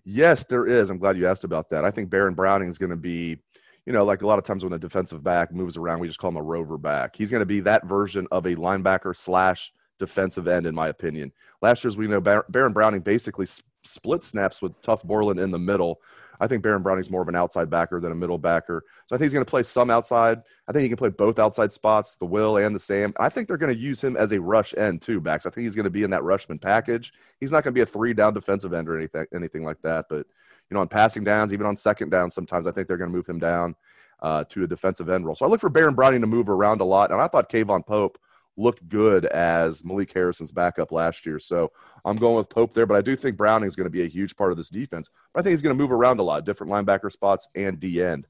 Yes, 0.05 0.45
there 0.45 0.67
is. 0.67 0.89
I'm 0.89 0.99
glad 0.99 1.17
you 1.17 1.27
asked 1.27 1.43
about 1.43 1.69
that. 1.71 1.83
I 1.83 1.91
think 1.91 2.09
Baron 2.09 2.33
Browning 2.33 2.69
is 2.69 2.77
going 2.77 2.91
to 2.91 2.95
be 2.95 3.43
you 3.85 3.93
know, 3.93 4.03
like 4.03 4.21
a 4.21 4.27
lot 4.27 4.39
of 4.39 4.45
times 4.45 4.63
when 4.63 4.73
a 4.73 4.79
defensive 4.79 5.23
back 5.23 5.53
moves 5.53 5.77
around, 5.77 5.99
we 5.99 6.07
just 6.07 6.19
call 6.19 6.29
him 6.29 6.37
a 6.37 6.41
rover 6.41 6.77
back. 6.77 7.15
He's 7.15 7.31
going 7.31 7.41
to 7.41 7.45
be 7.45 7.61
that 7.61 7.85
version 7.85 8.27
of 8.31 8.45
a 8.45 8.55
linebacker 8.55 9.15
slash 9.15 9.73
defensive 9.97 10.47
end, 10.47 10.65
in 10.65 10.75
my 10.75 10.89
opinion. 10.89 11.31
Last 11.61 11.83
year, 11.83 11.89
as 11.89 11.97
we 11.97 12.07
know, 12.07 12.21
Baron 12.21 12.73
Browning 12.73 13.01
basically 13.01 13.47
split 13.83 14.23
snaps 14.23 14.61
with 14.61 14.79
Tuf 14.81 15.03
Borland 15.03 15.39
in 15.39 15.51
the 15.51 15.59
middle. 15.59 15.99
I 16.39 16.47
think 16.47 16.63
Baron 16.63 16.81
Browning's 16.81 17.11
more 17.11 17.21
of 17.21 17.27
an 17.27 17.35
outside 17.35 17.69
backer 17.69 17.99
than 17.99 18.11
a 18.11 18.15
middle 18.15 18.39
backer. 18.39 18.83
So 19.07 19.15
I 19.15 19.17
think 19.17 19.25
he's 19.25 19.33
going 19.33 19.45
to 19.45 19.49
play 19.49 19.61
some 19.61 19.91
outside. 19.91 20.41
I 20.67 20.71
think 20.71 20.81
he 20.81 20.89
can 20.89 20.97
play 20.97 21.09
both 21.09 21.37
outside 21.37 21.71
spots, 21.71 22.15
the 22.15 22.25
Will 22.25 22.57
and 22.57 22.75
the 22.75 22.79
Sam. 22.79 23.13
I 23.19 23.29
think 23.29 23.47
they're 23.47 23.57
going 23.57 23.73
to 23.73 23.79
use 23.79 24.03
him 24.03 24.17
as 24.17 24.31
a 24.31 24.41
rush 24.41 24.73
end 24.75 25.03
too, 25.03 25.21
Bax. 25.21 25.45
I 25.45 25.51
think 25.51 25.65
he's 25.65 25.75
going 25.75 25.83
to 25.83 25.91
be 25.91 26.03
in 26.03 26.09
that 26.09 26.23
rushman 26.23 26.59
package. 26.59 27.13
He's 27.39 27.51
not 27.51 27.63
going 27.63 27.73
to 27.73 27.77
be 27.77 27.81
a 27.81 27.85
three 27.85 28.15
down 28.15 28.33
defensive 28.33 28.73
end 28.73 28.89
or 28.89 28.97
anything 28.97 29.25
anything 29.35 29.63
like 29.63 29.81
that, 29.83 30.05
but 30.09 30.25
you 30.71 30.75
know, 30.75 30.81
on 30.81 30.87
passing 30.87 31.23
downs, 31.23 31.51
even 31.51 31.65
on 31.65 31.75
second 31.75 32.09
down, 32.09 32.31
sometimes 32.31 32.65
I 32.65 32.71
think 32.71 32.87
they're 32.87 32.97
going 32.97 33.11
to 33.11 33.15
move 33.15 33.27
him 33.27 33.39
down 33.39 33.75
uh, 34.21 34.45
to 34.45 34.63
a 34.63 34.67
defensive 34.67 35.09
end 35.09 35.25
role. 35.25 35.35
So 35.35 35.45
I 35.45 35.49
look 35.49 35.59
for 35.59 35.69
Baron 35.69 35.95
Browning 35.95 36.21
to 36.21 36.27
move 36.27 36.49
around 36.49 36.79
a 36.79 36.85
lot, 36.85 37.11
and 37.11 37.21
I 37.21 37.27
thought 37.27 37.49
K'Vaughan 37.49 37.85
Pope 37.85 38.17
looked 38.55 38.87
good 38.87 39.25
as 39.25 39.83
Malik 39.83 40.13
Harrison's 40.13 40.51
backup 40.51 40.91
last 40.91 41.25
year. 41.25 41.39
So 41.39 41.71
I'm 42.05 42.15
going 42.15 42.37
with 42.37 42.49
Pope 42.49 42.73
there, 42.73 42.85
but 42.85 42.95
I 42.95 43.01
do 43.01 43.17
think 43.17 43.35
Browning 43.35 43.67
is 43.67 43.75
going 43.75 43.85
to 43.85 43.91
be 43.91 44.03
a 44.03 44.07
huge 44.07 44.35
part 44.35 44.51
of 44.51 44.57
this 44.57 44.69
defense. 44.69 45.09
But 45.33 45.41
I 45.41 45.43
think 45.43 45.51
he's 45.51 45.61
going 45.61 45.75
to 45.75 45.81
move 45.81 45.91
around 45.91 46.19
a 46.19 46.23
lot, 46.23 46.45
different 46.45 46.71
linebacker 46.71 47.11
spots 47.11 47.47
and 47.53 47.79
D 47.79 48.01
end. 48.01 48.27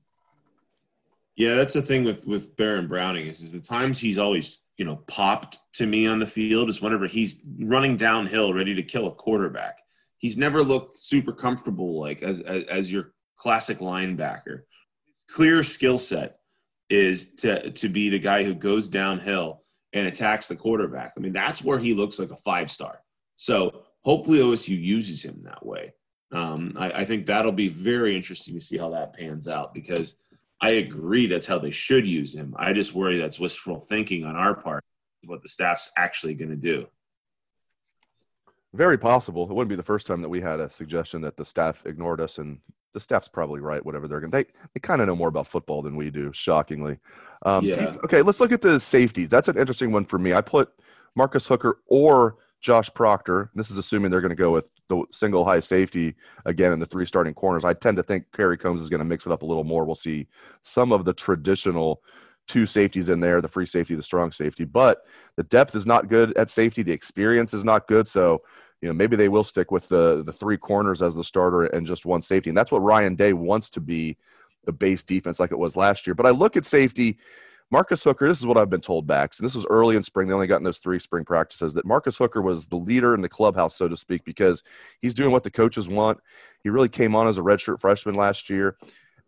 Yeah, 1.36 1.56
that's 1.56 1.74
the 1.74 1.82
thing 1.82 2.04
with 2.04 2.26
with 2.26 2.56
Baron 2.56 2.88
Browning 2.88 3.28
is, 3.28 3.42
is 3.42 3.52
the 3.52 3.60
times 3.60 4.00
he's 4.00 4.18
always 4.18 4.60
you 4.78 4.86
know 4.86 4.98
popped 5.08 5.60
to 5.74 5.86
me 5.86 6.08
on 6.08 6.20
the 6.20 6.28
field 6.28 6.70
is 6.70 6.82
whenever 6.82 7.08
he's 7.08 7.42
running 7.60 7.98
downhill 7.98 8.54
ready 8.54 8.74
to 8.76 8.84
kill 8.84 9.08
a 9.08 9.12
quarterback 9.12 9.82
he's 10.22 10.38
never 10.38 10.64
looked 10.64 10.98
super 10.98 11.34
comfortable 11.34 12.00
like 12.00 12.24
as, 12.24 12.40
as, 12.42 12.64
as 12.70 12.92
your 12.92 13.12
classic 13.36 13.80
linebacker. 13.80 14.62
Clear 15.30 15.64
skill 15.64 15.98
set 15.98 16.38
is 16.90 17.34
to 17.36 17.72
to 17.72 17.90
be 17.90 18.10
the 18.10 18.20
guy 18.20 18.44
who 18.44 18.54
goes 18.54 18.88
downhill 18.88 19.64
and 19.94 20.08
attacks 20.08 20.48
the 20.48 20.56
quarterback. 20.56 21.14
I 21.18 21.20
mean, 21.20 21.34
that's 21.34 21.64
where 21.64 21.80
he 21.80 21.94
looks 21.94 22.20
like 22.20 22.32
a 22.32 22.38
five 22.38 22.72
star. 22.72 23.02
So 23.36 23.84
hopefully 24.04 24.40
OSU 24.40 24.80
uses 24.82 25.24
him 25.24 25.42
that 25.44 25.66
way. 25.66 25.94
Um, 26.32 26.76
I, 26.78 26.92
I 26.92 27.06
think 27.06 27.26
that'll 27.26 27.52
be 27.52 27.68
very 27.68 28.16
interesting 28.16 28.54
to 28.54 28.62
see 28.62 28.78
how 28.78 28.90
that 28.92 29.14
pans 29.14 29.48
out 29.50 29.74
because 29.74 30.18
I 30.62 30.72
agree 30.72 31.28
that's 31.28 31.48
how 31.48 31.60
they 31.60 31.72
should 31.72 32.06
use 32.08 32.34
him. 32.34 32.54
I 32.58 32.72
just 32.72 32.94
worry 32.94 33.18
that's 33.20 33.40
wishful 33.40 33.80
thinking 33.80 34.24
on 34.24 34.36
our 34.36 34.56
part, 34.56 34.84
what 35.26 35.42
the 35.42 35.50
staff's 35.50 35.92
actually 35.98 36.36
going 36.36 36.52
to 36.52 36.56
do. 36.56 36.88
Very 38.74 38.98
possible. 38.98 39.44
It 39.44 39.54
wouldn't 39.54 39.70
be 39.70 39.76
the 39.76 39.84
first 39.84 40.08
time 40.08 40.22
that 40.22 40.30
we 40.30 40.42
had 40.42 40.60
a 40.60 40.70
suggestion 40.70 41.22
that 41.22 41.36
the 41.36 41.44
staff 41.44 41.86
ignored 41.86 42.22
us 42.22 42.38
and 42.38 42.60
the 42.94 43.00
staff's 43.00 43.28
probably 43.28 43.60
right. 43.60 43.86
Whatever 43.86 44.08
they're 44.08 44.20
going, 44.20 44.32
they 44.32 44.46
they 44.74 44.80
kind 44.82 45.02
of 45.02 45.08
know 45.08 45.16
more 45.16 45.28
about 45.28 45.48
football 45.48 45.82
than 45.82 45.96
we 45.96 46.10
do. 46.10 46.32
Shockingly. 46.34 46.98
Um, 47.44 47.66
yeah. 47.66 47.96
okay, 48.04 48.22
let's 48.22 48.40
look 48.40 48.52
at 48.52 48.62
the 48.62 48.80
safeties. 48.80 49.30
That's 49.30 49.48
an 49.48 49.58
interesting 49.58 49.92
one 49.92 50.06
for 50.06 50.20
me. 50.20 50.34
I 50.34 50.42
put 50.42 50.72
Marcus 51.16 51.48
Hooker 51.48 51.82
or 51.88 52.38
Josh 52.62 52.94
Proctor. 52.94 53.50
This 53.56 53.72
is 53.72 53.78
assuming 53.78 54.12
they're 54.12 54.22
going 54.22 54.30
to 54.30 54.36
go 54.36 54.52
with 54.52 54.70
the 54.88 55.04
single 55.12 55.44
high 55.44 55.60
safety 55.60 56.16
again 56.46 56.72
in 56.72 56.80
the 56.80 56.86
three 56.86 57.06
starting 57.06 57.34
corners. 57.34 57.66
I 57.66 57.74
tend 57.74 57.98
to 57.98 58.04
think 58.04 58.26
Kerry 58.34 58.58
Coombs 58.58 58.82
is 58.82 58.90
going 58.90 59.00
to 59.00 59.06
mix 59.06 59.26
it 59.26 59.32
up 59.32 59.42
a 59.42 59.46
little 59.46 59.64
more. 59.64 59.84
We'll 59.84 59.96
see 59.96 60.28
some 60.62 60.92
of 60.92 61.04
the 61.04 61.14
traditional 61.14 62.04
two 62.52 62.66
safeties 62.66 63.08
in 63.08 63.22
there 63.22 63.40
the 63.40 63.48
free 63.48 63.66
safety, 63.66 63.96
the 63.96 64.04
strong 64.04 64.32
safety. 64.32 64.66
But 64.66 65.06
the 65.38 65.44
depth 65.44 65.74
is 65.74 65.86
not 65.86 66.10
good 66.10 66.36
at 66.38 66.50
safety. 66.50 66.84
The 66.84 66.92
experience 66.92 67.54
is 67.54 67.64
not 67.64 67.88
good. 67.88 68.10
So, 68.10 68.42
you 68.82 68.90
know, 68.90 68.94
maybe 68.94 69.16
they 69.16 69.30
will 69.30 69.46
stick 69.46 69.72
with 69.72 69.88
the, 69.88 70.22
the 70.26 70.34
three 70.34 70.58
corners 70.58 71.02
as 71.02 71.16
the 71.16 71.24
starter 71.24 71.64
and 71.64 71.88
just 71.88 72.06
one 72.06 72.22
safety. 72.22 72.50
And 72.50 72.58
that's 72.58 72.72
what 72.72 72.82
Ryan 72.82 73.16
Day 73.16 73.32
wants 73.32 73.70
to 73.72 73.80
be 73.80 74.18
the 74.66 74.74
base 74.74 75.04
defense 75.04 75.40
like 75.40 75.54
it 75.54 75.60
was 75.60 75.78
last 75.78 76.06
year. 76.06 76.14
But 76.14 76.26
I 76.26 76.32
look 76.32 76.58
at 76.58 76.66
safety. 76.66 77.18
Marcus 77.72 78.04
Hooker, 78.04 78.28
this 78.28 78.40
is 78.40 78.46
what 78.46 78.58
I've 78.58 78.70
been 78.70 78.82
told, 78.82 79.08
Bax, 79.08 79.40
and 79.40 79.46
this 79.46 79.56
was 79.56 79.66
early 79.70 79.96
in 79.96 80.04
spring. 80.04 80.28
They 80.28 80.34
only 80.34 80.46
got 80.46 80.58
in 80.58 80.64
those 80.64 80.80
three 80.80 81.00
spring 81.00 81.24
practices 81.24 81.74
that 81.76 81.86
Marcus 81.86 82.18
Hooker 82.18 82.42
was 82.42 82.68
the 82.68 82.76
leader 82.76 83.16
in 83.16 83.22
the 83.22 83.30
clubhouse, 83.30 83.78
so 83.78 83.88
to 83.88 83.96
speak, 83.96 84.26
because 84.26 84.62
he's 85.02 85.14
doing 85.14 85.32
what 85.32 85.46
the 85.46 85.52
coaches 85.52 85.88
want. 85.88 86.20
He 86.64 86.70
really 86.70 86.90
came 86.90 87.16
on 87.16 87.30
as 87.30 87.38
a 87.38 87.42
redshirt 87.42 87.80
freshman 87.80 88.16
last 88.16 88.50
year. 88.50 88.76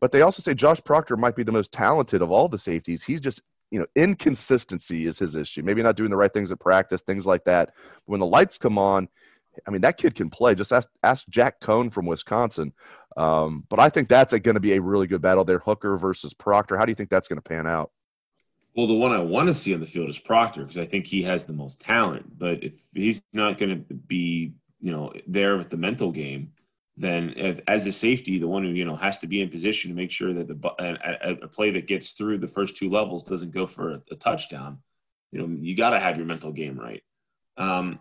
But 0.04 0.12
they 0.12 0.20
also 0.20 0.42
say 0.42 0.54
Josh 0.54 0.84
Proctor 0.84 1.16
might 1.16 1.34
be 1.34 1.44
the 1.44 1.54
most 1.54 1.72
talented 1.72 2.22
of 2.22 2.30
all 2.30 2.50
the 2.50 2.58
safeties. 2.58 3.04
He's 3.04 3.22
just, 3.22 3.42
you 3.72 3.80
know, 3.80 3.86
inconsistency 3.96 5.06
is 5.06 5.18
his 5.18 5.34
issue. 5.34 5.64
Maybe 5.64 5.82
not 5.82 5.96
doing 5.96 6.10
the 6.10 6.18
right 6.18 6.34
things 6.34 6.52
at 6.52 6.60
practice, 6.60 7.02
things 7.02 7.26
like 7.26 7.46
that. 7.46 7.68
But 7.68 8.12
when 8.12 8.20
the 8.20 8.26
lights 8.26 8.58
come 8.58 8.78
on, 8.78 9.08
I 9.66 9.72
mean, 9.72 9.80
that 9.80 9.96
kid 9.96 10.14
can 10.14 10.30
play. 10.30 10.56
Just 10.56 10.74
ask, 10.74 10.90
ask 11.04 11.26
Jack 11.30 11.62
Coan 11.62 11.90
from 11.90 12.06
Wisconsin. 12.06 12.74
Um, 13.16 13.64
but 13.70 13.80
I 13.80 13.88
think 13.88 14.10
that's 14.10 14.34
going 14.34 14.56
to 14.56 14.60
be 14.60 14.74
a 14.74 14.82
really 14.82 15.08
good 15.08 15.22
battle 15.22 15.46
there, 15.46 15.60
Hooker 15.60 15.98
versus 15.98 16.34
Proctor. 16.34 16.76
How 16.76 16.84
do 16.84 16.92
you 16.92 16.96
think 16.96 17.10
that's 17.10 17.30
going 17.30 17.42
to 17.42 17.42
pan 17.42 17.66
out? 17.66 17.90
Well, 18.76 18.88
the 18.88 18.96
one 18.96 19.14
I 19.14 19.22
want 19.22 19.48
to 19.48 19.54
see 19.54 19.74
on 19.74 19.80
the 19.80 19.86
field 19.86 20.10
is 20.10 20.20
Proctor 20.20 20.64
because 20.64 20.78
I 20.78 20.86
think 20.86 21.08
he 21.08 21.24
has 21.24 21.46
the 21.46 21.54
most 21.54 21.80
talent. 21.80 22.38
But 22.38 22.62
if 22.62 22.74
he's 22.94 23.22
not 23.32 23.58
going 23.58 23.86
to 23.88 23.94
be, 23.94 24.52
you 24.82 24.92
know, 24.92 25.14
there 25.28 25.56
with 25.56 25.70
the 25.70 25.78
mental 25.78 26.12
game, 26.12 26.52
then 26.96 27.34
if, 27.36 27.60
as 27.68 27.88
a 27.88 27.92
safety, 27.92 28.38
the 28.38 28.48
one 28.48 28.64
who 28.64 28.70
you 28.70 28.86
know 28.86 28.96
has 28.96 29.18
to 29.20 29.28
be 29.28 29.42
in 29.42 29.50
position 29.50 29.90
to 29.90 29.96
make 29.96 30.12
sure 30.12 30.34
that 30.34 30.48
the 30.48 30.72
a, 30.80 31.44
a 31.44 31.48
play 31.48 31.72
that 31.72 31.88
gets 31.88 32.12
through 32.12 32.38
the 32.38 32.48
first 32.48 32.78
two 32.78 32.90
levels 32.90 33.24
doesn't 33.24 33.52
go 33.52 33.66
for 33.66 33.94
a, 33.94 34.02
a 34.12 34.16
touchdown. 34.16 34.80
You 35.32 35.40
know, 35.40 35.58
you 35.60 35.76
got 35.76 35.92
to 35.92 36.00
have 36.00 36.18
your 36.18 36.28
mental 36.28 36.52
game 36.52 36.80
right. 36.80 37.02
Um, 37.58 38.00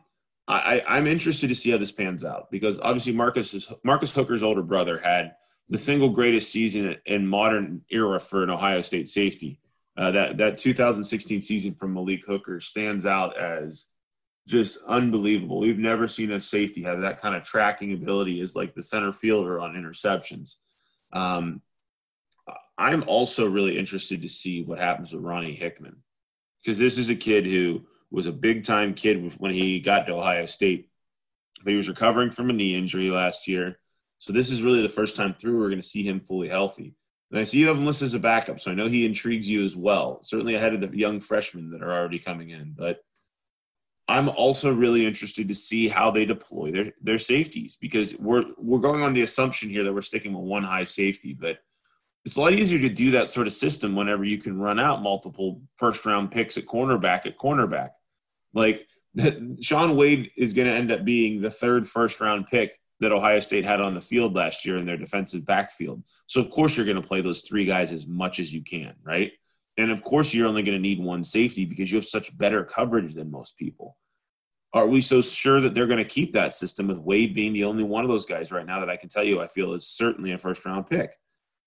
I, 0.49 0.83
I'm 0.87 1.07
interested 1.07 1.49
to 1.49 1.55
see 1.55 1.71
how 1.71 1.79
this 1.79 1.93
pans 1.93 2.25
out 2.25 2.51
because 2.51 2.79
obviously 2.81 3.13
Marcus 3.13 3.55
is, 3.55 3.73
Marcus 3.85 4.15
Hooker's 4.15 4.43
older 4.43 4.63
brother 4.63 4.99
had 4.99 5.37
the 5.69 5.79
single 5.79 6.11
greatest 6.11 6.51
season 6.51 6.97
in 7.07 7.27
modern 7.27 7.83
era 7.91 8.19
for 8.21 8.43
an 8.43 8.51
Ohio 8.51 8.83
State 8.83 9.09
safety. 9.09 9.61
Uh, 9.97 10.11
that 10.11 10.39
that 10.39 10.59
2016 10.59 11.43
season 11.43 11.75
from 11.75 11.95
Malik 11.95 12.25
Hooker 12.27 12.61
stands 12.61 13.07
out 13.07 13.39
as 13.39 13.87
just 14.47 14.79
unbelievable. 14.87 15.61
We've 15.61 15.79
never 15.79 16.09
seen 16.09 16.33
a 16.33 16.41
safety 16.41 16.83
have 16.83 17.01
that 17.03 17.21
kind 17.21 17.37
of 17.37 17.45
tracking 17.45 17.93
ability 17.93 18.41
as 18.41 18.57
like 18.57 18.75
the 18.75 18.83
center 18.83 19.13
fielder 19.13 19.61
on 19.61 19.75
interceptions. 19.75 20.57
Um, 21.13 21.63
I'm 22.77 23.05
also 23.07 23.49
really 23.49 23.79
interested 23.79 24.23
to 24.23 24.29
see 24.29 24.63
what 24.63 24.79
happens 24.79 25.13
with 25.13 25.23
Ronnie 25.23 25.55
Hickman 25.55 25.97
because 26.63 26.79
this 26.79 26.99
is 26.99 27.11
a 27.11 27.15
kid 27.15 27.47
who 27.47 27.83
was 28.11 28.27
a 28.27 28.33
big 28.33 28.65
time 28.65 28.95
kid 28.95 29.35
when 29.39 29.53
he 29.53 29.81
got 29.81 30.07
to 30.07 30.15
Ohio 30.15 30.47
State, 30.47 30.91
but 31.63 31.71
he 31.71 31.77
was 31.77 31.89
recovering 31.89 32.31
from 32.31 32.51
a 32.51 32.53
knee 32.53 32.75
injury 32.75 33.11
last 33.11 33.47
year. 33.47 33.79
So 34.19 34.33
this 34.33 34.51
is 34.51 34.63
really 34.63 34.83
the 34.83 34.89
first 34.89 35.17
time 35.17 35.35
through 35.35 35.59
we're 35.59 35.69
going 35.69 35.81
to 35.81 35.87
see 35.87 36.03
him 36.03 36.21
fully 36.21 36.49
healthy. 36.49 36.95
And 37.31 37.41
I 37.41 37.45
see 37.45 37.59
you 37.59 37.69
have 37.69 37.79
him 37.79 37.87
listed 37.87 38.07
as 38.07 38.15
a 38.15 38.19
backup, 38.19 38.61
so 38.61 38.71
I 38.71 38.75
know 38.75 38.89
he 38.89 39.07
intrigues 39.07 39.49
you 39.49 39.65
as 39.65 39.75
well. 39.75 40.21
Certainly 40.23 40.55
ahead 40.55 40.75
of 40.75 40.81
the 40.81 40.97
young 40.97 41.21
freshmen 41.21 41.71
that 41.71 41.83
are 41.83 41.93
already 41.93 42.19
coming 42.19 42.51
in, 42.51 42.75
but 42.77 43.01
I'm 44.13 44.29
also 44.29 44.73
really 44.73 45.07
interested 45.07 45.49
to 45.49 45.55
see 45.55 45.89
how 45.89 46.11
they 46.11 46.25
deploy 46.25 46.71
their 46.71 46.93
their 47.01 47.19
safeties 47.19 47.79
because 47.81 48.17
we're 48.19 48.45
we're 48.59 48.79
going 48.79 49.03
on 49.03 49.15
the 49.15 49.23
assumption 49.23 49.71
here 49.71 49.85
that 49.85 49.93
we're 49.93 50.03
sticking 50.03 50.35
with 50.35 50.45
one 50.45 50.65
high 50.65 50.85
safety, 50.85 51.33
but 51.33 51.59
it's 52.25 52.37
a 52.37 52.41
lot 52.41 52.53
easier 52.53 52.79
to 52.79 52.89
do 52.89 53.11
that 53.13 53.31
sort 53.31 53.47
of 53.47 53.53
system 53.53 53.97
whenever 53.97 54.25
you 54.25 54.39
can 54.39 54.61
run 54.61 54.79
out 54.79 55.03
multiple 55.03 55.63
first 55.77 56.05
round 56.05 56.31
picks 56.31 56.57
at 56.57 56.67
cornerback 56.67 57.27
at 57.27 57.37
cornerback. 57.39 57.91
Like 58.55 58.87
Shaun 59.61 59.97
Wade 59.97 60.31
is 60.37 60.53
going 60.53 60.69
to 60.69 60.75
end 60.75 60.93
up 60.93 61.05
being 61.05 61.41
the 61.41 61.51
third 61.51 61.87
first 61.87 62.21
round 62.21 62.47
pick 62.47 62.79
that 63.01 63.13
Ohio 63.13 63.41
State 63.41 63.65
had 63.65 63.81
on 63.81 63.95
the 63.95 64.01
field 64.01 64.35
last 64.35 64.65
year 64.65 64.77
in 64.77 64.87
their 64.87 64.97
defensive 64.97 65.45
backfield. 65.45 66.05
So 66.27 66.41
of 66.41 66.51
course 66.51 66.77
you're 66.77 66.87
going 66.87 67.01
to 67.01 67.07
play 67.07 67.21
those 67.21 67.43
three 67.43 67.65
guys 67.65 67.93
as 67.93 68.07
much 68.07 68.39
as 68.39 68.55
you 68.55 68.63
can, 68.63 68.95
right? 69.03 69.33
And 69.77 69.91
of 69.91 70.03
course, 70.03 70.35
you're 70.35 70.47
only 70.47 70.63
going 70.63 70.77
to 70.77 70.83
need 70.83 71.01
one 71.01 71.23
safety 71.23 71.65
because 71.65 71.91
you 71.91 71.97
have 71.97 72.05
such 72.05 72.37
better 72.37 72.65
coverage 72.65 73.15
than 73.15 73.31
most 73.31 73.57
people. 73.57 73.97
Are 74.75 74.87
we 74.87 75.01
so 75.03 75.21
sure 75.21 75.61
that 75.61 75.75
they're 75.75 75.87
going 75.87 75.99
to 75.99 76.05
keep 76.05 76.33
that 76.33 76.55
system 76.55 76.89
with 76.89 76.99
Wade 76.99 77.35
being 77.35 77.53
the 77.53 77.65
only 77.65 77.85
one 77.85 78.05
of 78.05 78.09
those 78.09 78.27
guys 78.27 78.53
right 78.53 78.67
now 78.67 78.81
that 78.81 78.91
I 78.91 78.97
can 78.97 79.09
tell 79.09 79.25
you 79.25 79.41
I 79.41 79.47
feel 79.47 79.75
is 79.75 79.87
certainly 79.87 80.33
a 80.33 80.39
first 80.39 80.65
round 80.65 80.87
pick? 80.87 81.15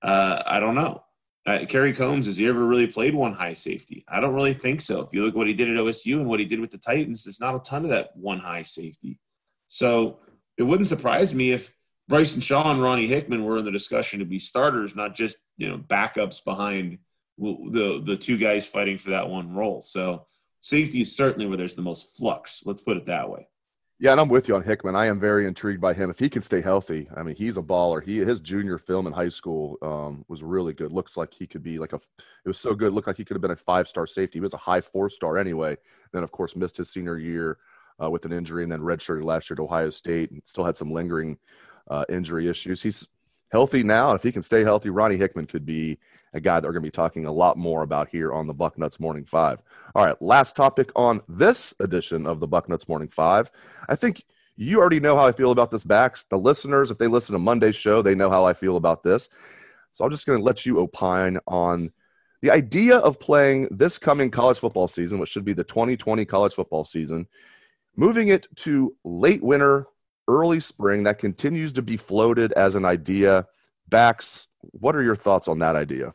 Uh, 0.01 0.41
I 0.45 0.59
don't 0.59 0.75
know. 0.75 1.03
Uh, 1.47 1.59
Kerry 1.67 1.93
Coombs, 1.93 2.25
has 2.25 2.37
he 2.37 2.47
ever 2.47 2.65
really 2.65 2.87
played 2.87 3.13
one 3.13 3.33
high 3.33 3.53
safety? 3.53 4.03
I 4.07 4.19
don't 4.19 4.33
really 4.33 4.55
think 4.55 4.81
so. 4.81 5.01
If 5.01 5.13
you 5.13 5.23
look 5.23 5.35
at 5.35 5.37
what 5.37 5.47
he 5.47 5.53
did 5.53 5.69
at 5.69 5.77
OSU 5.77 6.17
and 6.17 6.27
what 6.27 6.39
he 6.39 6.45
did 6.45 6.59
with 6.59 6.71
the 6.71 6.79
Titans, 6.79 7.23
there's 7.23 7.39
not 7.39 7.55
a 7.55 7.59
ton 7.59 7.83
of 7.83 7.89
that 7.89 8.09
one 8.15 8.39
high 8.39 8.63
safety. 8.63 9.19
So 9.67 10.19
it 10.57 10.63
wouldn't 10.63 10.89
surprise 10.89 11.35
me 11.35 11.51
if 11.51 11.71
Bryson 12.07 12.41
Shaw 12.41 12.71
and 12.71 12.81
Ronnie 12.81 13.07
Hickman 13.07 13.43
were 13.43 13.57
in 13.57 13.65
the 13.65 13.71
discussion 13.71 14.19
to 14.19 14.25
be 14.25 14.39
starters, 14.39 14.95
not 14.95 15.15
just 15.15 15.37
you 15.57 15.69
know 15.69 15.77
backups 15.77 16.43
behind 16.43 16.99
the 17.37 18.01
the 18.05 18.15
two 18.15 18.37
guys 18.37 18.67
fighting 18.67 18.97
for 18.97 19.11
that 19.11 19.27
one 19.27 19.53
role. 19.53 19.81
So 19.81 20.25
safety 20.61 21.01
is 21.01 21.15
certainly 21.15 21.45
where 21.45 21.57
there's 21.57 21.75
the 21.75 21.81
most 21.81 22.17
flux. 22.17 22.63
Let's 22.65 22.81
put 22.81 22.97
it 22.97 23.05
that 23.05 23.29
way. 23.29 23.47
Yeah, 23.97 24.11
and 24.11 24.19
I'm 24.19 24.27
with 24.27 24.49
you 24.49 24.55
on 24.57 24.63
Hickman. 24.63 24.93
I 24.93 25.05
am 25.05 25.21
very 25.21 25.47
intrigued 25.47 25.79
by 25.79 25.93
him. 25.93 26.09
If 26.09 26.19
he 26.19 26.27
can 26.27 26.41
stay 26.41 26.59
healthy, 26.59 27.07
I 27.15 27.23
mean, 27.23 27.33
he's 27.33 27.55
a 27.55 27.61
baller. 27.61 28.03
He 28.03 28.17
his 28.17 28.41
junior 28.41 28.77
film 28.77 29.07
in 29.07 29.13
high 29.13 29.29
school 29.29 29.77
um, 29.81 30.25
was 30.27 30.43
really 30.43 30.73
good. 30.73 30.91
Looks 30.91 31.15
like 31.15 31.33
he 31.33 31.47
could 31.47 31.63
be 31.63 31.79
like 31.79 31.93
a. 31.93 31.95
It 31.95 32.47
was 32.47 32.59
so 32.59 32.75
good. 32.75 32.91
Looked 32.91 33.07
like 33.07 33.15
he 33.15 33.23
could 33.23 33.35
have 33.35 33.41
been 33.41 33.51
a 33.51 33.55
five 33.55 33.87
star 33.87 34.05
safety. 34.05 34.37
He 34.37 34.41
was 34.41 34.53
a 34.53 34.57
high 34.57 34.81
four 34.81 35.09
star 35.09 35.37
anyway. 35.37 35.77
Then 36.11 36.23
of 36.23 36.31
course 36.31 36.57
missed 36.57 36.75
his 36.75 36.89
senior 36.89 37.17
year 37.17 37.57
uh, 38.03 38.09
with 38.09 38.25
an 38.25 38.33
injury, 38.33 38.63
and 38.63 38.71
then 38.71 38.81
redshirted 38.81 39.23
last 39.23 39.49
year 39.49 39.55
to 39.55 39.63
Ohio 39.63 39.89
State, 39.91 40.31
and 40.31 40.41
still 40.43 40.65
had 40.65 40.75
some 40.75 40.91
lingering 40.91 41.37
uh, 41.89 42.03
injury 42.09 42.49
issues. 42.49 42.81
He's 42.81 43.07
healthy 43.51 43.83
now. 43.83 44.13
If 44.13 44.23
he 44.23 44.31
can 44.31 44.43
stay 44.43 44.63
healthy, 44.63 44.89
Ronnie 44.89 45.17
Hickman 45.17 45.47
could 45.47 45.65
be 45.65 45.97
a 46.33 46.39
guy 46.39 46.59
that 46.59 46.67
we're 46.67 46.73
going 46.73 46.83
to 46.83 46.87
be 46.87 46.91
talking 46.91 47.25
a 47.25 47.31
lot 47.31 47.57
more 47.57 47.83
about 47.83 48.09
here 48.09 48.33
on 48.33 48.47
the 48.47 48.53
Bucknuts 48.53 48.99
Morning 48.99 49.25
Five. 49.25 49.61
All 49.95 50.05
right, 50.05 50.21
last 50.21 50.55
topic 50.55 50.91
on 50.95 51.21
this 51.29 51.73
edition 51.79 52.27
of 52.27 52.39
the 52.39 52.47
Bucknuts 52.47 52.89
Morning 52.89 53.07
Five. 53.07 53.49
I 53.87 53.95
think 53.95 54.23
you 54.57 54.79
already 54.79 54.99
know 54.99 55.15
how 55.15 55.25
I 55.25 55.31
feel 55.31 55.51
about 55.51 55.71
this 55.71 55.83
Bax. 55.83 56.25
The 56.29 56.37
listeners, 56.37 56.91
if 56.91 56.97
they 56.97 57.07
listen 57.07 57.33
to 57.33 57.39
Monday's 57.39 57.75
show, 57.75 58.01
they 58.01 58.15
know 58.15 58.29
how 58.29 58.45
I 58.45 58.53
feel 58.53 58.77
about 58.77 59.03
this. 59.03 59.29
So 59.93 60.03
I'm 60.03 60.11
just 60.11 60.25
going 60.25 60.39
to 60.39 60.43
let 60.43 60.65
you 60.65 60.79
opine 60.79 61.39
on 61.47 61.91
the 62.41 62.51
idea 62.51 62.97
of 62.97 63.19
playing 63.19 63.69
this 63.71 63.97
coming 63.97 64.29
college 64.29 64.59
football 64.59 64.87
season, 64.87 65.19
which 65.19 65.29
should 65.29 65.45
be 65.45 65.53
the 65.53 65.63
2020 65.63 66.25
college 66.25 66.53
football 66.53 66.83
season, 66.83 67.27
moving 67.95 68.27
it 68.27 68.47
to 68.57 68.95
late 69.03 69.41
winter 69.41 69.87
early 70.27 70.59
spring 70.59 71.03
that 71.03 71.19
continues 71.19 71.71
to 71.73 71.81
be 71.81 71.97
floated 71.97 72.51
as 72.53 72.75
an 72.75 72.85
idea. 72.85 73.47
Bax, 73.87 74.47
what 74.61 74.95
are 74.95 75.03
your 75.03 75.15
thoughts 75.15 75.47
on 75.47 75.59
that 75.59 75.75
idea? 75.75 76.13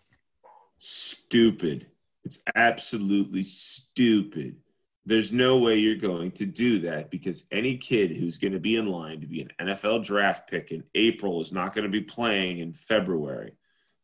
Stupid. 0.77 1.87
It's 2.25 2.41
absolutely 2.55 3.43
stupid. 3.43 4.57
There's 5.07 5.33
no 5.33 5.59
way 5.59 5.77
you're 5.79 5.97
going 5.97 6.33
to 6.33 6.47
do 6.47 6.81
that 6.81 7.11
because 7.11 7.47
any 7.51 7.77
kid 7.77 8.15
who's 8.15 8.37
going 8.37 8.53
to 8.53 8.61
be 8.61 8.77
in 8.77 8.87
line 8.87 9.21
to 9.21 9.27
be 9.27 9.41
an 9.41 9.51
NFL 9.61 10.05
draft 10.05 10.51
pick 10.51 10.71
in 10.73 10.85
April 10.95 11.41
is 11.41 11.53
not 11.53 11.75
going 11.75 11.85
to 11.85 11.91
be 11.91 12.03
playing 12.03 12.59
in 12.59 12.73
February. 12.73 13.53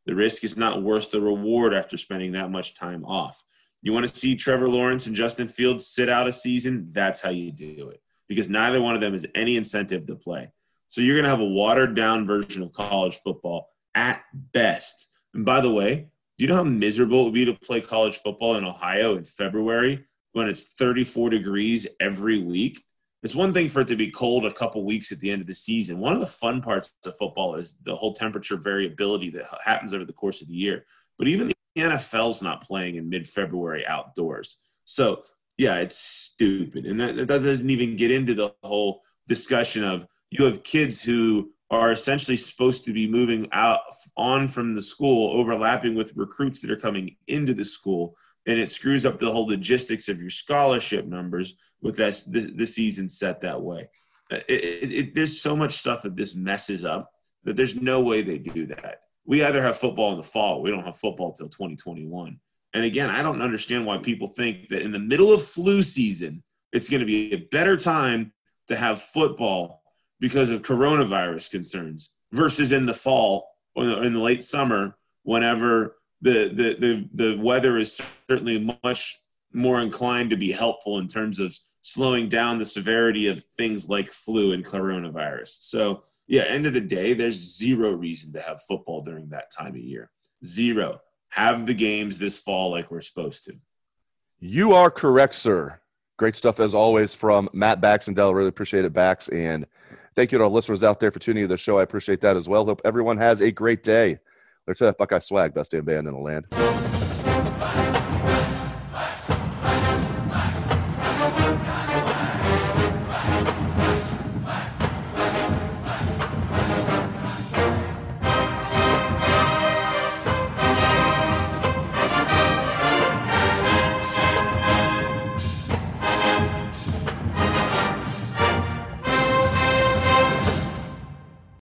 The 0.06 0.14
risk 0.14 0.44
is 0.44 0.56
not 0.56 0.82
worth 0.82 1.10
the 1.10 1.20
reward 1.20 1.74
after 1.74 1.96
spending 1.96 2.32
that 2.32 2.50
much 2.50 2.74
time 2.74 3.04
off. 3.04 3.42
You 3.82 3.92
want 3.92 4.08
to 4.08 4.16
see 4.16 4.34
Trevor 4.34 4.68
Lawrence 4.68 5.06
and 5.06 5.14
Justin 5.14 5.48
Fields 5.48 5.86
sit 5.86 6.08
out 6.08 6.28
a 6.28 6.32
season? 6.32 6.88
That's 6.92 7.20
how 7.20 7.30
you 7.30 7.52
do 7.52 7.90
it 7.90 8.00
because 8.28 8.48
neither 8.48 8.80
one 8.80 8.94
of 8.94 9.00
them 9.00 9.12
has 9.12 9.26
any 9.34 9.56
incentive 9.56 10.06
to 10.06 10.16
play. 10.16 10.50
So 10.88 11.00
you're 11.00 11.16
going 11.16 11.24
to 11.24 11.30
have 11.30 11.40
a 11.40 11.44
watered 11.44 11.94
down 11.94 12.26
version 12.26 12.62
of 12.62 12.72
college 12.72 13.16
football 13.16 13.68
at 13.94 14.22
best. 14.32 15.08
And 15.34 15.44
by 15.44 15.60
the 15.60 15.72
way, 15.72 16.08
do 16.38 16.44
you 16.44 16.48
know 16.48 16.56
how 16.56 16.64
miserable 16.64 17.22
it 17.22 17.24
would 17.24 17.34
be 17.34 17.44
to 17.46 17.54
play 17.54 17.80
college 17.80 18.18
football 18.18 18.56
in 18.56 18.64
Ohio 18.64 19.16
in 19.16 19.24
February 19.24 20.04
when 20.32 20.48
it's 20.48 20.64
34 20.78 21.30
degrees 21.30 21.86
every 21.98 22.42
week? 22.42 22.82
It's 23.22 23.34
one 23.34 23.52
thing 23.52 23.68
for 23.68 23.80
it 23.80 23.88
to 23.88 23.96
be 23.96 24.10
cold 24.10 24.44
a 24.44 24.52
couple 24.52 24.84
weeks 24.84 25.10
at 25.10 25.18
the 25.18 25.30
end 25.30 25.40
of 25.40 25.48
the 25.48 25.54
season. 25.54 25.98
One 25.98 26.12
of 26.12 26.20
the 26.20 26.26
fun 26.26 26.62
parts 26.62 26.92
of 27.04 27.16
football 27.16 27.56
is 27.56 27.76
the 27.82 27.96
whole 27.96 28.12
temperature 28.12 28.56
variability 28.56 29.30
that 29.30 29.46
happens 29.64 29.92
over 29.92 30.04
the 30.04 30.12
course 30.12 30.42
of 30.42 30.48
the 30.48 30.54
year. 30.54 30.84
But 31.18 31.26
even 31.26 31.48
the 31.48 31.54
NFL's 31.76 32.42
not 32.42 32.62
playing 32.62 32.96
in 32.96 33.08
mid 33.08 33.26
February 33.26 33.86
outdoors. 33.86 34.58
So 34.84 35.22
yeah, 35.58 35.76
it's 35.76 35.98
stupid. 35.98 36.86
And 36.86 37.00
that, 37.00 37.16
that 37.16 37.26
doesn't 37.26 37.70
even 37.70 37.96
get 37.96 38.10
into 38.10 38.34
the 38.34 38.54
whole 38.62 39.02
discussion 39.26 39.84
of 39.84 40.06
you 40.30 40.44
have 40.44 40.62
kids 40.62 41.02
who 41.02 41.50
are 41.70 41.90
essentially 41.90 42.36
supposed 42.36 42.84
to 42.84 42.92
be 42.92 43.08
moving 43.08 43.48
out 43.52 43.80
on 44.16 44.46
from 44.46 44.74
the 44.74 44.82
school, 44.82 45.38
overlapping 45.38 45.94
with 45.94 46.16
recruits 46.16 46.60
that 46.60 46.70
are 46.70 46.76
coming 46.76 47.16
into 47.26 47.54
the 47.54 47.64
school, 47.64 48.16
and 48.46 48.58
it 48.58 48.70
screws 48.70 49.04
up 49.04 49.18
the 49.18 49.30
whole 49.30 49.46
logistics 49.46 50.08
of 50.08 50.20
your 50.20 50.30
scholarship 50.30 51.06
numbers 51.06 51.54
with 51.80 51.96
that 51.96 52.22
the, 52.28 52.66
season 52.66 53.08
set 53.08 53.40
that 53.40 53.60
way. 53.60 53.88
Uh, 54.30 54.36
it, 54.48 54.64
it, 54.64 54.92
it, 54.92 55.14
there's 55.14 55.40
so 55.40 55.56
much 55.56 55.78
stuff 55.78 56.02
that 56.02 56.16
this 56.16 56.34
messes 56.34 56.84
up 56.84 57.10
that 57.44 57.56
there's 57.56 57.74
no 57.74 58.00
way 58.00 58.22
they 58.22 58.38
do 58.38 58.66
that. 58.66 59.00
We 59.24 59.42
either 59.42 59.62
have 59.62 59.76
football 59.76 60.12
in 60.12 60.18
the 60.18 60.22
fall, 60.22 60.62
we 60.62 60.70
don't 60.70 60.84
have 60.84 60.96
football 60.96 61.32
till 61.32 61.48
2021. 61.48 62.38
And 62.74 62.84
again, 62.84 63.10
I 63.10 63.22
don't 63.22 63.42
understand 63.42 63.86
why 63.86 63.98
people 63.98 64.28
think 64.28 64.68
that 64.68 64.82
in 64.82 64.92
the 64.92 64.98
middle 64.98 65.32
of 65.32 65.46
flu 65.46 65.82
season, 65.82 66.42
it's 66.72 66.88
going 66.88 67.00
to 67.00 67.06
be 67.06 67.32
a 67.32 67.38
better 67.50 67.76
time 67.76 68.32
to 68.68 68.76
have 68.76 69.00
football 69.00 69.82
because 70.20 70.50
of 70.50 70.62
coronavirus 70.62 71.50
concerns 71.50 72.10
versus 72.32 72.72
in 72.72 72.86
the 72.86 72.94
fall 72.94 73.48
or 73.74 74.04
in 74.04 74.12
the 74.12 74.20
late 74.20 74.42
summer 74.42 74.96
whenever 75.22 75.96
the, 76.20 76.48
the, 76.48 76.76
the, 76.78 77.08
the 77.14 77.42
weather 77.42 77.78
is 77.78 78.00
certainly 78.28 78.74
much 78.82 79.18
more 79.52 79.80
inclined 79.80 80.30
to 80.30 80.36
be 80.36 80.52
helpful 80.52 80.98
in 80.98 81.08
terms 81.08 81.38
of 81.38 81.56
slowing 81.82 82.28
down 82.28 82.58
the 82.58 82.64
severity 82.64 83.28
of 83.28 83.44
things 83.56 83.88
like 83.88 84.10
flu 84.10 84.52
and 84.52 84.64
coronavirus. 84.64 85.56
So, 85.60 86.02
yeah, 86.26 86.42
end 86.42 86.66
of 86.66 86.74
the 86.74 86.80
day, 86.80 87.14
there's 87.14 87.56
zero 87.56 87.92
reason 87.92 88.32
to 88.32 88.40
have 88.40 88.62
football 88.62 89.02
during 89.02 89.28
that 89.28 89.52
time 89.52 89.74
of 89.74 89.76
year. 89.76 90.10
Zero. 90.44 91.00
Have 91.36 91.66
the 91.66 91.74
games 91.74 92.18
this 92.18 92.38
fall 92.38 92.70
like 92.70 92.90
we're 92.90 93.02
supposed 93.02 93.44
to. 93.44 93.56
You 94.40 94.72
are 94.72 94.90
correct, 94.90 95.34
sir. 95.34 95.78
Great 96.16 96.34
stuff 96.34 96.60
as 96.60 96.74
always 96.74 97.12
from 97.12 97.50
Matt 97.52 97.78
Baxendale. 97.82 98.34
Really 98.34 98.48
appreciate 98.48 98.86
it, 98.86 98.94
Bax. 98.94 99.28
And 99.28 99.66
thank 100.14 100.32
you 100.32 100.38
to 100.38 100.44
our 100.44 100.50
listeners 100.50 100.82
out 100.82 100.98
there 100.98 101.10
for 101.10 101.18
tuning 101.18 101.42
in 101.42 101.48
to 101.48 101.48
the 101.48 101.58
show. 101.58 101.78
I 101.78 101.82
appreciate 101.82 102.22
that 102.22 102.38
as 102.38 102.48
well. 102.48 102.64
Hope 102.64 102.80
everyone 102.86 103.18
has 103.18 103.42
a 103.42 103.50
great 103.50 103.82
day. 103.82 104.18
Let's 104.66 104.80
Buckeye 104.96 105.18
Swag, 105.18 105.52
best 105.52 105.72
damn 105.72 105.84
band 105.84 106.08
in 106.08 106.14
the 106.14 106.18
land. 106.18 106.46